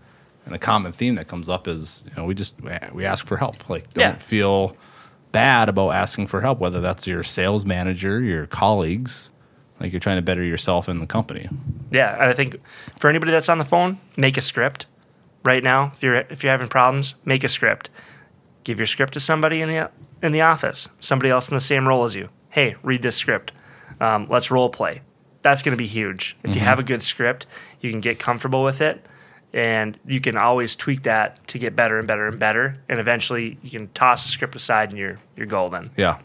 and 0.45 0.55
a 0.55 0.59
common 0.59 0.93
theme 0.93 1.15
that 1.15 1.29
comes 1.29 1.49
up 1.49 1.67
is 1.67 2.05
you 2.11 2.13
know 2.17 2.27
we 2.27 2.35
just 2.35 2.55
we 2.93 3.07
ask 3.07 3.27
for 3.27 3.39
help. 3.39 3.71
Like 3.71 3.95
don't 3.95 4.03
Yeah. 4.03 4.17
feel 4.17 4.77
bad 5.33 5.71
about 5.71 5.91
asking 5.91 6.27
for 6.27 6.43
help, 6.43 6.59
whether 6.59 6.83
that's 6.83 7.07
your 7.07 7.23
sales 7.23 7.65
manager, 7.65 8.21
your 8.21 8.45
colleagues. 8.47 9.31
Like 9.85 9.93
you're 9.93 10.01
trying 10.01 10.17
to 10.17 10.23
better 10.23 10.43
yourself 10.43 10.89
in 10.89 10.99
the 10.99 11.07
company. 11.07 11.47
Yeah, 11.91 12.15
and 12.15 12.23
I 12.23 12.33
think 12.33 12.57
for 12.99 13.11
anybody 13.11 13.33
that's 13.33 13.51
on 13.51 13.59
the 13.59 13.67
phone, 13.67 14.01
make 14.17 14.39
a 14.39 14.41
script. 14.41 14.87
Right 15.45 15.63
now, 15.63 15.93
if 15.95 16.03
you're 16.03 16.15
if 16.15 16.43
you're 16.43 16.53
having 16.53 16.69
problems, 16.69 17.17
make 17.27 17.45
a 17.45 17.49
script. 17.49 17.91
Give 18.63 18.79
your 18.79 18.87
script 18.87 19.13
to 19.13 19.21
somebody 19.21 19.61
in 19.61 19.69
the 19.69 19.91
in 20.23 20.33
the 20.33 20.41
office, 20.41 20.89
somebody 21.01 21.29
else 21.29 21.51
in 21.51 21.55
the 21.55 21.61
same 21.61 21.87
role 21.87 22.05
as 22.05 22.17
you. 22.17 22.31
Hey, 22.49 22.77
read 22.83 23.03
this 23.03 23.15
script. 23.15 23.53
Um, 24.01 24.27
let's 24.31 24.51
role 24.51 24.71
play. 24.71 25.03
That's 25.43 25.61
going 25.61 25.75
to 25.75 25.77
be 25.77 25.87
huge. 25.87 26.35
If 26.45 26.55
you 26.55 26.63
have 26.63 26.79
a 26.79 26.83
good 26.83 27.03
script, 27.03 27.47
you 27.83 27.91
can 27.91 28.01
get 28.01 28.19
comfortable 28.19 28.65
with 28.65 28.81
it, 28.81 29.05
and 29.53 30.01
you 30.07 30.19
can 30.19 30.39
always 30.39 30.75
tweak 30.75 31.03
that 31.03 31.47
to 31.49 31.59
get 31.59 31.77
better 31.77 31.99
and 31.99 32.09
better 32.09 32.27
and 32.27 32.39
better. 32.39 32.77
And 32.89 32.99
eventually, 32.99 33.59
you 33.63 33.69
can 33.69 33.89
toss 33.89 34.25
the 34.25 34.31
script 34.31 34.57
aside, 34.57 34.89
and 34.89 34.99
you're 34.99 35.19
you're 35.37 35.47
golden. 35.47 35.91
Yeah, 35.99 36.21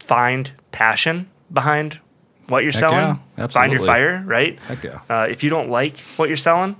Find 0.00 0.50
passion 0.72 1.30
behind 1.52 2.00
what 2.48 2.62
you're 2.62 2.72
Heck 2.72 2.80
selling. 2.80 3.20
yeah, 3.38 3.46
Find 3.48 3.72
your 3.72 3.80
fire. 3.82 4.22
Right. 4.26 4.58
heck 4.60 4.82
yeah. 4.84 5.00
Uh, 5.08 5.26
if 5.28 5.42
you 5.42 5.50
don't 5.50 5.70
like 5.70 5.98
what 6.16 6.28
you're 6.28 6.36
selling, 6.36 6.76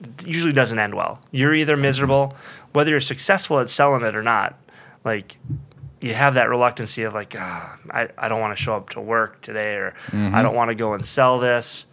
it 0.00 0.26
usually 0.26 0.52
doesn't 0.52 0.78
end 0.78 0.94
well. 0.94 1.20
You're 1.30 1.54
either 1.54 1.76
miserable, 1.76 2.36
whether 2.72 2.90
you're 2.90 3.00
successful 3.00 3.58
at 3.60 3.68
selling 3.68 4.02
it 4.02 4.14
or 4.14 4.22
not. 4.22 4.58
Like 5.04 5.36
you 6.00 6.12
have 6.14 6.34
that 6.34 6.48
reluctancy 6.48 7.02
of 7.04 7.14
like, 7.14 7.34
ah, 7.38 7.78
I, 7.90 8.08
I 8.18 8.28
don't 8.28 8.40
want 8.40 8.56
to 8.56 8.62
show 8.62 8.74
up 8.76 8.90
to 8.90 9.00
work 9.00 9.40
today, 9.40 9.76
or 9.76 9.94
Mm-hmm. 10.08 10.34
I 10.34 10.42
don't 10.42 10.54
want 10.54 10.68
to 10.70 10.74
go 10.74 10.92
and 10.94 11.04
sell 11.04 11.38
this. 11.38 11.86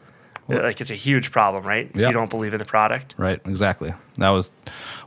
like 0.50 0.82
it's 0.82 0.92
a 0.92 0.96
huge 0.96 1.32
problem, 1.32 1.64
right? 1.66 1.90
If 1.94 1.96
Yep. 1.98 2.08
you 2.08 2.14
don't 2.14 2.30
believe 2.30 2.54
in 2.54 2.60
the 2.60 2.66
product. 2.66 3.16
Right, 3.18 3.40
exactly. 3.46 3.94
That 4.18 4.30
was 4.32 4.52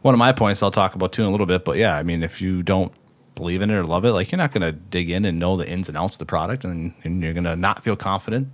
one 0.00 0.14
of 0.14 0.18
my 0.18 0.32
points 0.32 0.62
I'll 0.62 0.70
talk 0.70 0.94
about 0.94 1.12
too 1.12 1.22
in 1.22 1.28
a 1.28 1.30
little 1.30 1.44
bit. 1.46 1.64
But 1.66 1.76
yeah, 1.76 1.96
I 1.96 2.02
mean, 2.02 2.22
if 2.22 2.40
you 2.40 2.62
don't 2.62 2.92
believe 3.34 3.62
in 3.62 3.70
it 3.70 3.74
or 3.74 3.84
love 3.84 4.04
it, 4.04 4.12
like 4.12 4.30
you're 4.30 4.38
not 4.38 4.52
going 4.52 4.62
to 4.62 4.72
dig 4.72 5.10
in 5.10 5.24
and 5.24 5.38
know 5.38 5.56
the 5.56 5.68
ins 5.68 5.88
and 5.88 5.98
outs 5.98 6.14
of 6.14 6.18
the 6.18 6.26
product, 6.26 6.64
and, 6.64 6.94
and 7.02 7.22
you're 7.22 7.32
going 7.32 7.44
to 7.44 7.56
not 7.56 7.82
feel 7.82 7.96
confident 7.96 8.48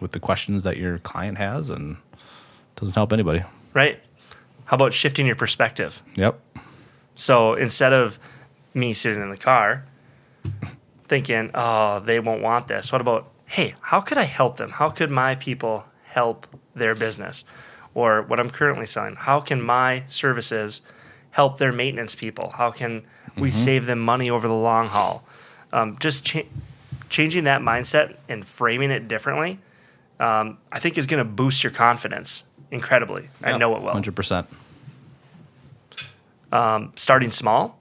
with 0.00 0.12
the 0.12 0.20
questions 0.20 0.62
that 0.64 0.76
your 0.76 0.98
client 0.98 1.38
has, 1.38 1.70
and 1.70 1.96
it 2.12 2.80
doesn't 2.80 2.94
help 2.94 3.12
anybody. 3.12 3.42
Right? 3.72 4.00
How 4.66 4.74
about 4.74 4.92
shifting 4.92 5.26
your 5.26 5.36
perspective? 5.36 6.02
Yep. 6.16 6.40
So 7.14 7.54
instead 7.54 7.92
of 7.92 8.18
me 8.74 8.92
sitting 8.92 9.22
in 9.22 9.30
the 9.30 9.36
car 9.36 9.84
thinking, 11.04 11.50
oh, 11.54 12.00
they 12.00 12.20
won't 12.20 12.42
want 12.42 12.68
this, 12.68 12.92
what 12.92 13.00
about, 13.00 13.30
hey, 13.46 13.74
how 13.80 14.00
could 14.00 14.18
I 14.18 14.24
help 14.24 14.56
them? 14.56 14.70
How 14.70 14.90
could 14.90 15.10
my 15.10 15.36
people 15.36 15.86
help 16.04 16.46
their 16.74 16.94
business? 16.94 17.44
Or 17.94 18.20
what 18.22 18.38
I'm 18.38 18.50
currently 18.50 18.86
selling, 18.86 19.16
how 19.16 19.40
can 19.40 19.62
my 19.62 20.02
services 20.06 20.82
help 21.36 21.58
their 21.58 21.70
maintenance 21.70 22.14
people? 22.14 22.50
How 22.56 22.70
can 22.70 23.02
we 23.36 23.50
save 23.50 23.84
them 23.84 23.98
money 24.00 24.30
over 24.30 24.48
the 24.48 24.54
long 24.54 24.86
haul? 24.88 25.22
Um, 25.70 25.96
just 25.98 26.24
cha- 26.24 26.48
changing 27.10 27.44
that 27.44 27.60
mindset 27.60 28.16
and 28.26 28.42
framing 28.42 28.90
it 28.90 29.06
differently, 29.06 29.58
um, 30.18 30.56
I 30.72 30.78
think 30.78 30.96
is 30.96 31.04
going 31.04 31.18
to 31.18 31.30
boost 31.30 31.62
your 31.62 31.70
confidence 31.72 32.42
incredibly. 32.70 33.28
I 33.44 33.58
know 33.58 33.76
it 33.76 33.82
will 33.82 33.90
Hundred 33.92 34.16
percent. 34.16 34.46
starting 36.96 37.30
small, 37.30 37.78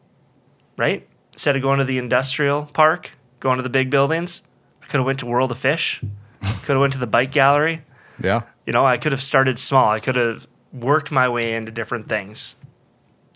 right? 0.77 1.07
Instead 1.31 1.55
of 1.55 1.61
going 1.61 1.79
to 1.79 1.85
the 1.85 1.97
industrial 1.97 2.65
park, 2.73 3.11
going 3.39 3.55
to 3.55 3.63
the 3.63 3.69
big 3.69 3.89
buildings, 3.89 4.41
I 4.83 4.87
could 4.87 4.97
have 4.97 5.05
went 5.05 5.19
to 5.19 5.25
World 5.25 5.51
of 5.51 5.57
Fish, 5.57 6.01
could 6.41 6.73
have 6.73 6.81
went 6.81 6.91
to 6.93 6.99
the 6.99 7.07
bike 7.07 7.31
gallery, 7.31 7.83
Yeah. 8.21 8.41
You 8.65 8.73
know, 8.73 8.85
I 8.85 8.97
could 8.97 9.13
have 9.13 9.21
started 9.21 9.59
small. 9.59 9.89
I 9.91 9.99
could 10.01 10.15
have 10.17 10.45
worked 10.73 11.09
my 11.11 11.29
way 11.29 11.53
into 11.55 11.71
different 11.71 12.09
things. 12.09 12.55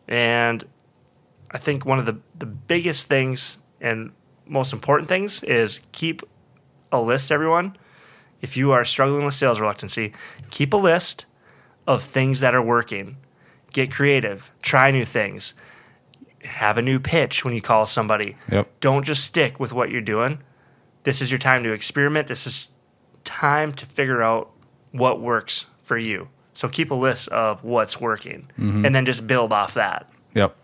And 0.09 0.65
I 1.51 1.59
think 1.59 1.85
one 1.85 1.99
of 1.99 2.05
the, 2.05 2.17
the 2.37 2.47
biggest 2.47 3.07
things 3.07 3.59
and 3.79 4.11
most 4.45 4.73
important 4.73 5.07
things 5.07 5.43
is 5.43 5.79
keep 5.91 6.23
a 6.91 6.99
list, 6.99 7.31
everyone. 7.31 7.77
If 8.41 8.57
you 8.57 8.71
are 8.71 8.83
struggling 8.83 9.23
with 9.23 9.35
sales 9.35 9.59
reluctancy, 9.59 10.13
keep 10.49 10.73
a 10.73 10.77
list 10.77 11.25
of 11.87 12.03
things 12.03 12.39
that 12.39 12.55
are 12.55 12.61
working. 12.61 13.17
Get 13.71 13.91
creative, 13.91 14.51
try 14.63 14.89
new 14.89 15.05
things, 15.05 15.53
have 16.43 16.79
a 16.79 16.81
new 16.81 16.99
pitch 16.99 17.45
when 17.45 17.53
you 17.53 17.61
call 17.61 17.85
somebody. 17.85 18.35
Yep. 18.51 18.79
Don't 18.79 19.05
just 19.05 19.23
stick 19.23 19.59
with 19.59 19.71
what 19.71 19.91
you're 19.91 20.01
doing. 20.01 20.39
This 21.03 21.21
is 21.21 21.29
your 21.29 21.37
time 21.37 21.63
to 21.63 21.71
experiment. 21.71 22.27
This 22.27 22.47
is 22.47 22.69
time 23.23 23.71
to 23.73 23.85
figure 23.85 24.23
out 24.23 24.49
what 24.91 25.21
works 25.21 25.65
for 25.83 25.99
you. 25.99 26.29
So 26.53 26.68
keep 26.68 26.91
a 26.91 26.96
list 26.96 27.29
of 27.29 27.63
what's 27.63 28.01
working 28.01 28.48
mm-hmm. 28.58 28.86
and 28.86 28.94
then 28.94 29.06
just 29.06 29.27
build 29.27 29.53
off 29.53 29.75
that. 29.75 30.10
Yep. 30.34 30.56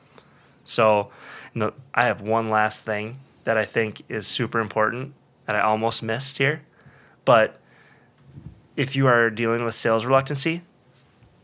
So, 0.63 1.12
you 1.54 1.60
know, 1.60 1.74
I 1.94 2.06
have 2.06 2.22
one 2.22 2.50
last 2.50 2.86
thing 2.86 3.20
that 3.44 3.58
I 3.58 3.65
think 3.65 4.01
is 4.10 4.27
super 4.27 4.60
important 4.60 5.13
that 5.46 5.56
I 5.56 5.62
almost 5.62 6.04
missed 6.04 6.38
here. 6.38 6.62
But 7.24 7.60
if 8.75 8.96
you 8.96 9.08
are 9.08 9.30
dealing 9.30 9.63
with 9.63 9.75
sales 9.75 10.06
reluctancy, 10.06 10.63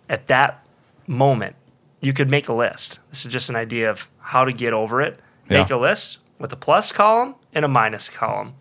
at 0.09 0.27
that 0.27 0.65
moment, 1.07 1.55
you 2.01 2.13
could 2.13 2.29
make 2.29 2.47
a 2.49 2.53
list. 2.53 2.99
This 3.09 3.25
is 3.25 3.31
just 3.31 3.49
an 3.49 3.55
idea 3.55 3.89
of 3.89 4.09
how 4.19 4.43
to 4.43 4.51
get 4.51 4.73
over 4.73 5.01
it. 5.01 5.19
Make 5.47 5.69
Yeah. 5.69 5.75
a 5.75 5.79
list 5.79 6.17
with 6.39 6.51
a 6.51 6.55
plus 6.55 6.91
column 6.91 7.35
and 7.53 7.63
a 7.63 7.67
minus 7.67 8.09
column. 8.09 8.55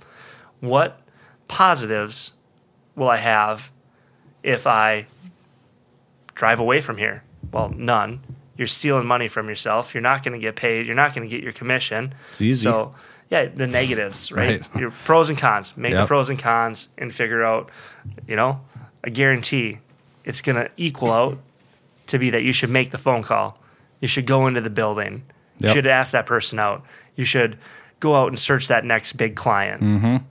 What 0.60 1.00
positives 1.48 2.32
will 2.94 3.08
I 3.08 3.16
have 3.16 3.70
if 4.42 4.66
I 4.66 5.06
drive 6.40 6.58
away 6.58 6.80
from 6.80 6.96
here? 6.96 7.22
Well, 7.52 7.68
none. 7.68 8.20
You're 8.56 8.66
stealing 8.66 9.06
money 9.06 9.28
from 9.28 9.50
yourself. 9.50 9.94
You're 9.94 10.00
not 10.00 10.22
going 10.24 10.32
to 10.32 10.42
get 10.42 10.56
paid. 10.56 10.86
You're 10.86 10.96
not 10.96 11.14
going 11.14 11.28
to 11.28 11.34
get 11.34 11.44
your 11.44 11.52
commission. 11.52 12.14
It's 12.30 12.40
easy. 12.40 12.62
So, 12.62 12.94
yeah, 13.28 13.44
the 13.44 13.66
negatives, 13.66 14.32
right? 14.40 14.66
Right. 14.72 14.80
Your 14.80 14.90
pros 15.04 15.28
and 15.28 15.36
cons. 15.36 15.76
Make 15.76 15.94
the 15.94 16.06
pros 16.06 16.30
and 16.30 16.38
cons 16.38 16.88
and 16.96 17.14
figure 17.14 17.44
out, 17.44 17.70
you 18.26 18.36
know, 18.36 18.62
I 19.04 19.10
guarantee 19.10 19.80
it's 20.24 20.40
going 20.40 20.56
to 20.56 20.70
equal 20.78 21.12
out 21.12 21.38
to 22.06 22.18
be 22.18 22.30
that 22.30 22.42
you 22.42 22.54
should 22.54 22.70
make 22.70 22.90
the 22.90 22.98
phone 22.98 23.22
call. 23.22 23.58
You 24.00 24.08
should 24.08 24.26
go 24.26 24.46
into 24.46 24.62
the 24.62 24.70
building. 24.70 25.24
You 25.58 25.68
should 25.68 25.86
ask 25.86 26.12
that 26.12 26.24
person 26.24 26.58
out. 26.58 26.82
You 27.16 27.26
should 27.26 27.58
go 28.00 28.16
out 28.16 28.28
and 28.28 28.38
search 28.38 28.68
that 28.68 28.86
next 28.86 29.12
big 29.12 29.36
client. 29.36 29.82
Mm. 29.82 30.24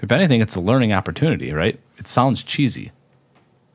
If 0.00 0.10
anything, 0.10 0.40
it's 0.40 0.56
a 0.56 0.60
learning 0.60 0.92
opportunity, 0.92 1.52
right? 1.52 1.78
It 1.96 2.08
sounds 2.08 2.42
cheesy, 2.42 2.90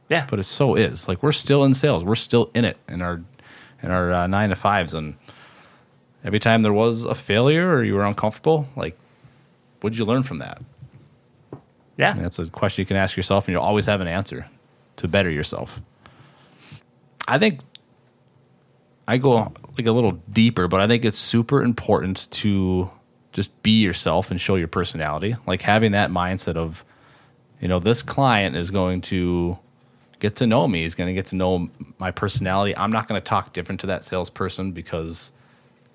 Yeah. 0.09 0.25
but 0.29 0.39
it 0.39 0.43
so 0.43 0.75
is. 0.75 1.07
Like 1.07 1.21
we're 1.23 1.31
still 1.31 1.63
in 1.63 1.73
sales. 1.73 2.03
We're 2.03 2.15
still 2.15 2.49
in 2.53 2.65
it 2.65 2.77
in 2.87 3.01
our 3.01 3.21
in 3.81 3.91
our 3.91 4.11
uh, 4.11 4.27
nine 4.27 4.49
to 4.49 4.55
fives, 4.55 4.93
and 4.93 5.15
every 6.23 6.39
time 6.39 6.63
there 6.63 6.73
was 6.73 7.05
a 7.05 7.15
failure 7.15 7.69
or 7.69 7.83
you 7.83 7.95
were 7.95 8.05
uncomfortable, 8.05 8.67
like, 8.75 8.97
what 9.81 9.91
did 9.91 9.99
you 9.99 10.05
learn 10.05 10.23
from 10.23 10.39
that? 10.39 10.61
yeah. 11.97 12.11
And 12.13 12.23
that's 12.23 12.39
a 12.39 12.49
question 12.49 12.81
you 12.81 12.85
can 12.85 12.97
ask 12.97 13.17
yourself, 13.17 13.47
and 13.47 13.53
you'll 13.53 13.63
always 13.63 13.85
have 13.85 14.01
an 14.01 14.07
answer 14.07 14.47
to 14.95 15.07
better 15.07 15.29
yourself. 15.29 15.81
I 17.27 17.37
think 17.37 17.59
I 19.07 19.17
go 19.17 19.51
like 19.77 19.85
a 19.85 19.91
little 19.91 20.13
deeper, 20.31 20.67
but 20.67 20.79
I 20.81 20.87
think 20.87 21.03
it's 21.03 21.17
super 21.17 21.61
important 21.61 22.29
to 22.31 22.89
just 23.33 23.61
be 23.63 23.81
yourself 23.81 24.31
and 24.31 24.39
show 24.39 24.55
your 24.55 24.67
personality. 24.67 25.35
Like 25.45 25.61
having 25.61 25.91
that 25.91 26.09
mindset 26.09 26.55
of, 26.55 26.85
you 27.59 27.67
know, 27.67 27.79
this 27.79 28.01
client 28.01 28.55
is 28.55 28.71
going 28.71 29.01
to 29.01 29.57
get 30.19 30.35
to 30.37 30.47
know 30.47 30.67
me. 30.67 30.83
He's 30.83 30.95
going 30.95 31.07
to 31.07 31.13
get 31.13 31.27
to 31.27 31.35
know 31.35 31.69
my 31.97 32.11
personality. 32.11 32.75
I'm 32.75 32.91
not 32.91 33.07
going 33.07 33.19
to 33.21 33.25
talk 33.25 33.53
different 33.53 33.79
to 33.81 33.87
that 33.87 34.03
salesperson 34.03 34.71
because 34.71 35.31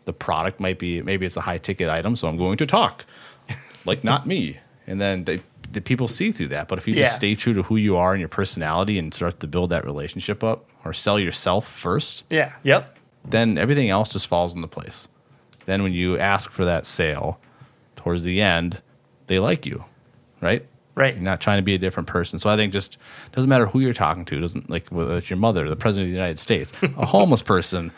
the 0.06 0.12
product 0.12 0.60
might 0.60 0.78
be 0.78 1.00
maybe 1.02 1.24
it's 1.26 1.36
a 1.36 1.40
high 1.42 1.58
ticket 1.58 1.88
item, 1.88 2.16
so 2.16 2.28
I'm 2.28 2.36
going 2.36 2.56
to 2.58 2.66
talk 2.66 3.04
like 3.84 4.04
not 4.04 4.26
me. 4.26 4.58
And 4.86 5.00
then 5.00 5.24
they, 5.24 5.40
the 5.72 5.80
people 5.80 6.08
see 6.08 6.30
through 6.30 6.48
that. 6.48 6.68
But 6.68 6.78
if 6.78 6.86
you 6.86 6.94
Yeah. 6.94 7.04
just 7.04 7.16
stay 7.16 7.34
true 7.34 7.54
to 7.54 7.62
who 7.62 7.76
you 7.76 7.96
are 7.96 8.12
and 8.12 8.20
your 8.20 8.28
personality 8.28 8.98
and 8.98 9.12
start 9.14 9.40
to 9.40 9.46
build 9.46 9.70
that 9.70 9.84
relationship 9.84 10.44
up 10.44 10.66
or 10.84 10.92
sell 10.92 11.18
yourself 11.18 11.66
first, 11.66 12.24
Yeah. 12.30 12.52
Yep. 12.64 12.96
then 13.24 13.56
everything 13.58 13.88
else 13.90 14.12
just 14.12 14.26
falls 14.26 14.54
into 14.54 14.68
place. 14.68 15.08
Then 15.64 15.82
when 15.82 15.94
you 15.94 16.18
ask 16.18 16.50
for 16.50 16.64
that 16.66 16.84
sale 16.84 17.40
towards 17.96 18.22
the 18.24 18.42
end, 18.42 18.82
they 19.26 19.38
like 19.38 19.64
you, 19.64 19.84
right? 20.42 20.66
Right. 20.94 21.14
You're 21.14 21.22
not 21.24 21.40
trying 21.40 21.58
to 21.58 21.62
be 21.62 21.74
a 21.74 21.78
different 21.78 22.06
person. 22.08 22.38
So 22.38 22.48
I 22.50 22.56
think 22.56 22.72
just 22.72 22.98
doesn't 23.32 23.48
matter 23.48 23.66
who 23.66 23.80
you're 23.80 23.92
talking 23.92 24.24
to. 24.26 24.40
Doesn't 24.40 24.70
like 24.70 24.86
whether 24.88 25.16
it's 25.18 25.28
your 25.28 25.38
mother, 25.38 25.68
the 25.68 25.74
president 25.76 26.08
of 26.08 26.12
the 26.12 26.16
United 26.16 26.38
States, 26.38 26.72
a 26.96 27.06
homeless 27.06 27.42
person, 27.42 27.90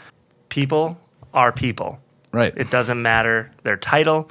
People 0.48 0.98
are 1.34 1.52
people. 1.52 1.98
right? 2.32 2.54
It 2.56 2.70
doesn't 2.70 3.02
matter 3.02 3.50
their 3.64 3.76
title. 3.76 4.30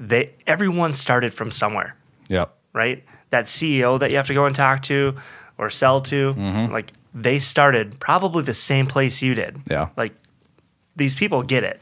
They 0.00 0.30
everyone 0.46 0.94
started 0.94 1.34
from 1.34 1.50
somewhere. 1.50 1.94
yep. 2.28 2.54
right? 2.72 3.04
That 3.30 3.44
CEO 3.44 3.98
that 4.00 4.10
you 4.10 4.16
have 4.16 4.26
to 4.28 4.34
go 4.34 4.46
and 4.46 4.54
talk 4.54 4.82
to 4.82 5.16
or 5.58 5.68
sell 5.70 6.00
to, 6.02 6.32
Mm-hmm. 6.34 6.72
like 6.72 6.92
they 7.14 7.38
started 7.38 8.00
probably 8.00 8.42
the 8.42 8.54
same 8.54 8.86
place 8.86 9.20
you 9.20 9.34
did. 9.34 9.58
Yeah. 9.70 9.88
Like 9.98 10.14
these 10.96 11.14
people 11.14 11.42
get 11.42 11.62
it. 11.62 11.78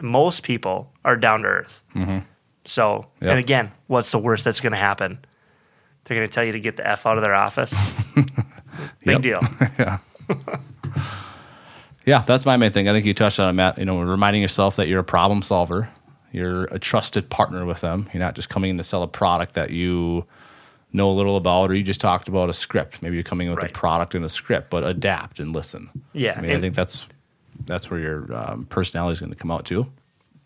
Most 0.00 0.42
people 0.42 0.90
are 1.04 1.16
down 1.16 1.42
to 1.42 1.48
earth. 1.48 1.82
So, 2.64 3.06
Yep. 3.20 3.30
and 3.30 3.38
again, 3.38 3.72
what's 3.86 4.10
the 4.10 4.18
worst 4.18 4.44
that's 4.44 4.60
going 4.60 4.72
to 4.72 4.76
happen? 4.78 5.18
They're 6.12 6.20
going 6.20 6.28
to 6.28 6.34
tell 6.34 6.44
you 6.44 6.52
to 6.52 6.60
get 6.60 6.76
the 6.76 6.86
F 6.86 7.06
out 7.06 7.16
of 7.16 7.24
their 7.24 7.34
office. 7.34 7.74
Big 9.04 9.22
deal. 9.22 9.40
Yeah, 9.78 9.98
yeah, 12.04 12.22
that's 12.22 12.44
my 12.44 12.56
main 12.56 12.72
thing. 12.72 12.88
I 12.88 12.92
think 12.92 13.06
you 13.06 13.14
touched 13.14 13.38
on 13.38 13.48
it, 13.48 13.52
Matt. 13.52 13.78
You 13.78 13.84
know, 13.84 14.00
reminding 14.00 14.42
yourself 14.42 14.76
that 14.76 14.88
you're 14.88 15.00
a 15.00 15.04
problem 15.04 15.40
solver. 15.42 15.88
You're 16.32 16.64
a 16.64 16.78
trusted 16.78 17.30
partner 17.30 17.64
with 17.64 17.80
them. 17.80 18.08
You're 18.12 18.22
not 18.22 18.34
just 18.34 18.48
coming 18.48 18.70
in 18.70 18.78
to 18.78 18.84
sell 18.84 19.02
a 19.02 19.08
product 19.08 19.54
that 19.54 19.70
you 19.70 20.24
know 20.92 21.10
a 21.10 21.12
little 21.12 21.36
about, 21.36 21.70
or 21.70 21.74
you 21.74 21.82
just 21.82 22.00
talked 22.00 22.28
about 22.28 22.48
a 22.50 22.52
script. 22.52 23.02
Maybe 23.02 23.16
you're 23.16 23.22
coming 23.24 23.46
in 23.46 23.54
with 23.54 23.62
Right. 23.62 23.70
a 23.70 23.74
product 23.74 24.14
and 24.14 24.24
a 24.24 24.28
script, 24.28 24.68
but 24.70 24.84
adapt 24.84 25.38
and 25.38 25.54
listen. 25.54 25.90
Yeah, 26.12 26.34
I 26.36 26.40
mean, 26.40 26.52
I 26.56 26.60
think 26.60 26.74
that's 26.74 27.06
that's 27.66 27.90
where 27.90 28.00
your 28.00 28.34
um, 28.34 28.64
personality 28.66 29.12
is 29.12 29.20
going 29.20 29.30
to 29.30 29.36
come 29.38 29.50
out 29.50 29.64
too. 29.64 29.86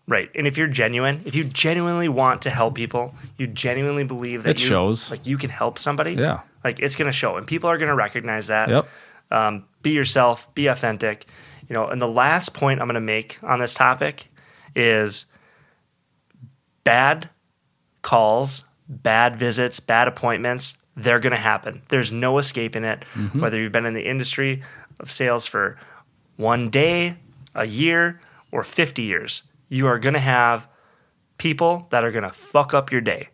Right. 0.07 0.29
And 0.35 0.47
if 0.47 0.57
you're 0.57 0.67
genuine, 0.67 1.21
if 1.25 1.35
you 1.35 1.43
genuinely 1.43 2.07
want 2.07 2.41
to 2.43 2.49
help 2.49 2.75
people, 2.75 3.13
you 3.37 3.45
genuinely 3.45 4.05
believe 4.05 4.43
that 4.43 4.51
It 4.51 4.61
you 4.61 4.67
shows. 4.67 5.11
like 5.11 5.27
you 5.27 5.37
can 5.37 5.49
help 5.49 5.77
somebody. 5.77 6.13
Yeah. 6.13 6.41
Like 6.63 6.79
it's 6.79 6.95
going 6.95 7.07
to 7.07 7.11
show 7.11 7.35
and 7.35 7.45
people 7.45 7.69
are 7.69 7.77
going 7.77 7.89
to 7.89 7.95
recognize 7.95 8.47
that. 8.47 8.69
Yep. 8.69 8.87
Um, 9.31 9.65
be 9.81 9.91
yourself, 9.91 10.53
be 10.55 10.67
authentic. 10.67 11.25
You 11.67 11.73
know, 11.73 11.87
and 11.87 12.01
the 12.01 12.07
last 12.07 12.53
point 12.53 12.79
I'm 12.79 12.87
going 12.87 12.95
to 12.95 13.01
make 13.01 13.37
on 13.43 13.59
this 13.59 13.73
topic 13.73 14.29
is 14.75 15.25
bad 16.85 17.29
calls, 18.01 18.63
bad 18.87 19.35
visits, 19.35 19.81
bad 19.81 20.07
appointments, 20.07 20.75
they're 20.95 21.19
going 21.19 21.31
to 21.31 21.37
happen. 21.37 21.81
There's 21.89 22.11
no 22.11 22.37
escaping 22.37 22.83
it. 22.85 23.03
Whether 23.33 23.59
you've 23.59 23.71
been 23.73 23.85
in 23.85 23.93
the 23.93 24.07
industry 24.07 24.63
of 24.99 25.11
sales 25.11 25.45
for 25.45 25.77
one 26.37 26.69
day, 26.69 27.17
a 27.53 27.65
year, 27.65 28.21
or 28.51 28.63
50 28.63 29.03
years, 29.03 29.43
you 29.69 29.87
are 29.87 29.99
going 29.99 30.13
to 30.13 30.19
have 30.19 30.67
people 31.37 31.87
that 31.91 32.03
are 32.03 32.11
going 32.11 32.23
to 32.23 32.31
fuck 32.31 32.73
up 32.73 32.91
your 32.91 33.01
day. 33.01 33.29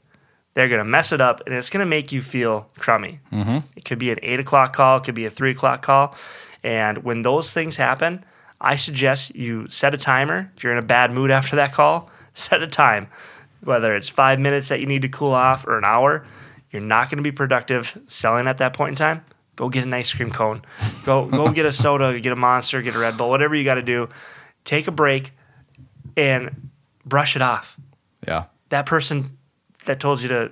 They're 0.54 0.68
going 0.68 0.80
to 0.80 0.86
mess 0.86 1.12
it 1.12 1.22
up 1.22 1.42
and 1.46 1.56
it's 1.56 1.70
going 1.70 1.84
to 1.84 1.90
make 1.90 2.12
you 2.12 2.22
feel 2.22 2.70
crummy. 2.78 3.20
Mm-hmm. 3.32 3.60
It 3.76 3.86
could 3.86 3.98
be 3.98 4.12
an 4.12 4.20
eight 4.22 4.40
o'clock 4.40 4.74
call, 4.74 4.98
it 4.98 5.04
could 5.04 5.16
be 5.16 5.26
a 5.26 5.32
three 5.32 5.52
o'clock 5.52 5.82
call. 5.82 6.16
And 6.64 7.00
when 7.00 7.24
those 7.24 7.54
things 7.54 7.78
happen, 7.78 8.24
I 8.62 8.76
suggest 8.76 9.36
you 9.36 9.68
set 9.68 9.94
a 9.94 9.98
timer. 9.98 10.52
If 10.56 10.64
you're 10.64 10.72
in 10.72 10.80
a 10.80 10.86
bad 10.86 11.12
mood 11.12 11.32
after 11.32 11.56
that 11.58 11.74
call, 11.74 12.10
set 12.34 12.62
a 12.62 12.68
time. 12.68 13.08
Whether 13.64 13.96
it's 13.96 14.10
five 14.10 14.40
minutes 14.40 14.70
that 14.70 14.80
you 14.80 14.86
need 14.86 15.02
to 15.04 15.10
cool 15.10 15.32
off 15.32 15.66
or 15.66 15.78
an 15.78 15.86
hour, 15.86 16.26
you're 16.72 16.82
not 16.82 17.10
going 17.10 17.18
to 17.18 17.24
be 17.24 17.32
productive 17.32 17.98
selling 18.08 18.48
at 18.48 18.58
that 18.58 18.74
point 18.74 18.90
in 18.90 18.96
time. 18.96 19.24
Go 19.56 19.70
get 19.70 19.84
an 19.84 19.94
ice 19.94 20.12
cream 20.12 20.32
cone. 20.32 20.64
Go 21.06 21.28
go 21.28 21.52
get 21.52 21.66
a 21.66 21.72
soda, 21.84 22.20
get 22.20 22.34
a 22.34 22.36
monster, 22.36 22.82
get 22.82 22.96
a 22.96 23.00
Red 23.00 23.18
Bull, 23.18 23.30
whatever 23.30 23.56
you 23.56 23.64
got 23.64 23.76
to 23.76 23.84
do. 23.84 24.10
Take 24.66 24.88
a 24.88 24.92
break 24.92 25.32
and 26.18 26.70
brush 27.06 27.36
it 27.36 27.42
off 27.42 27.78
Yeah. 28.28 28.46
that 28.70 28.86
person 28.86 29.38
that 29.86 30.00
told 30.00 30.22
you 30.22 30.30
to 30.30 30.52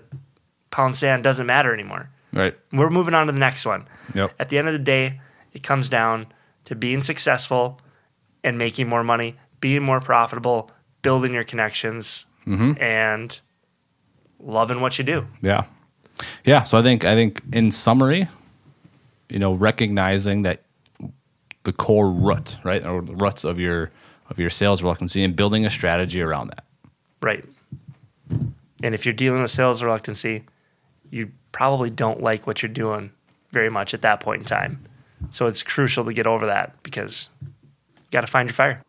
pound 0.69 0.95
sand 0.95 1.23
doesn't 1.23 1.45
matter 1.45 1.73
anymore. 1.73 2.09
Right. 2.33 2.57
We're 2.71 2.89
moving 2.89 3.13
on 3.13 3.27
to 3.27 3.33
the 3.33 3.39
next 3.39 3.65
one. 3.65 3.87
Yep. 4.13 4.33
At 4.39 4.49
the 4.49 4.57
end 4.57 4.67
of 4.67 4.73
the 4.73 4.79
day, 4.79 5.19
it 5.53 5.63
comes 5.63 5.89
down 5.89 6.27
to 6.65 6.75
being 6.75 7.01
successful 7.01 7.79
and 8.43 8.57
making 8.57 8.87
more 8.87 9.03
money, 9.03 9.35
being 9.59 9.83
more 9.83 9.99
profitable, 9.99 10.71
building 11.01 11.33
your 11.33 11.43
connections, 11.43 12.25
mm-hmm. 12.47 12.81
and 12.81 13.39
loving 14.39 14.81
what 14.81 14.97
you 14.97 15.03
do. 15.03 15.27
Yeah. 15.41 15.65
Yeah. 16.45 16.63
So 16.63 16.77
I 16.77 16.81
think 16.81 17.03
I 17.05 17.15
think 17.15 17.41
in 17.51 17.71
summary, 17.71 18.27
you 19.29 19.39
know, 19.39 19.53
recognizing 19.53 20.43
that 20.43 20.63
the 21.63 21.73
core 21.73 22.09
root, 22.09 22.59
right, 22.63 22.83
or 22.85 23.01
the 23.01 23.15
roots 23.15 23.43
of 23.43 23.59
your 23.59 23.91
of 24.31 24.39
your 24.39 24.49
sales 24.49 24.81
reluctancy 24.81 25.23
and 25.23 25.35
building 25.35 25.65
a 25.65 25.69
strategy 25.69 26.21
around 26.21 26.47
that. 26.47 26.65
Right. 27.21 27.45
And 28.83 28.95
if 28.95 29.05
you're 29.05 29.13
dealing 29.13 29.41
with 29.41 29.51
sales 29.51 29.83
reluctancy, 29.83 30.45
you 31.11 31.31
probably 31.51 31.89
don't 31.89 32.23
like 32.23 32.47
what 32.47 32.63
you're 32.63 32.71
doing 32.71 33.11
very 33.51 33.69
much 33.69 33.93
at 33.93 34.01
that 34.01 34.21
point 34.21 34.39
in 34.39 34.45
time. 34.45 34.83
So 35.29 35.45
it's 35.45 35.61
crucial 35.61 36.05
to 36.05 36.13
get 36.13 36.25
over 36.25 36.47
that 36.47 36.81
because 36.81 37.29
you 37.43 38.07
got 38.09 38.21
to 38.21 38.27
find 38.27 38.49
your 38.49 38.55
fire. 38.55 38.81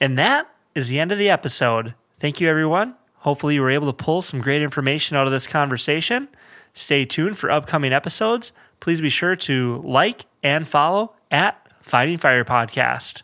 And 0.00 0.16
that 0.18 0.48
is 0.74 0.88
the 0.88 0.98
end 0.98 1.12
of 1.12 1.18
the 1.18 1.28
episode. 1.28 1.94
Thank 2.20 2.40
you, 2.40 2.48
everyone. 2.48 2.94
Hopefully, 3.16 3.54
you 3.54 3.62
were 3.62 3.70
able 3.70 3.92
to 3.92 4.04
pull 4.04 4.22
some 4.22 4.40
great 4.40 4.62
information 4.62 5.16
out 5.16 5.26
of 5.26 5.32
this 5.32 5.46
conversation. 5.46 6.28
Stay 6.72 7.04
tuned 7.04 7.38
for 7.38 7.50
upcoming 7.50 7.92
episodes. 7.92 8.52
Please 8.80 9.00
be 9.00 9.08
sure 9.08 9.36
to 9.36 9.82
like 9.84 10.26
and 10.42 10.68
follow 10.68 11.14
at 11.30 11.68
Finding 11.82 12.18
Fire 12.18 12.44
Podcast. 12.44 13.22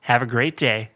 Have 0.00 0.22
a 0.22 0.26
great 0.26 0.56
day. 0.56 0.90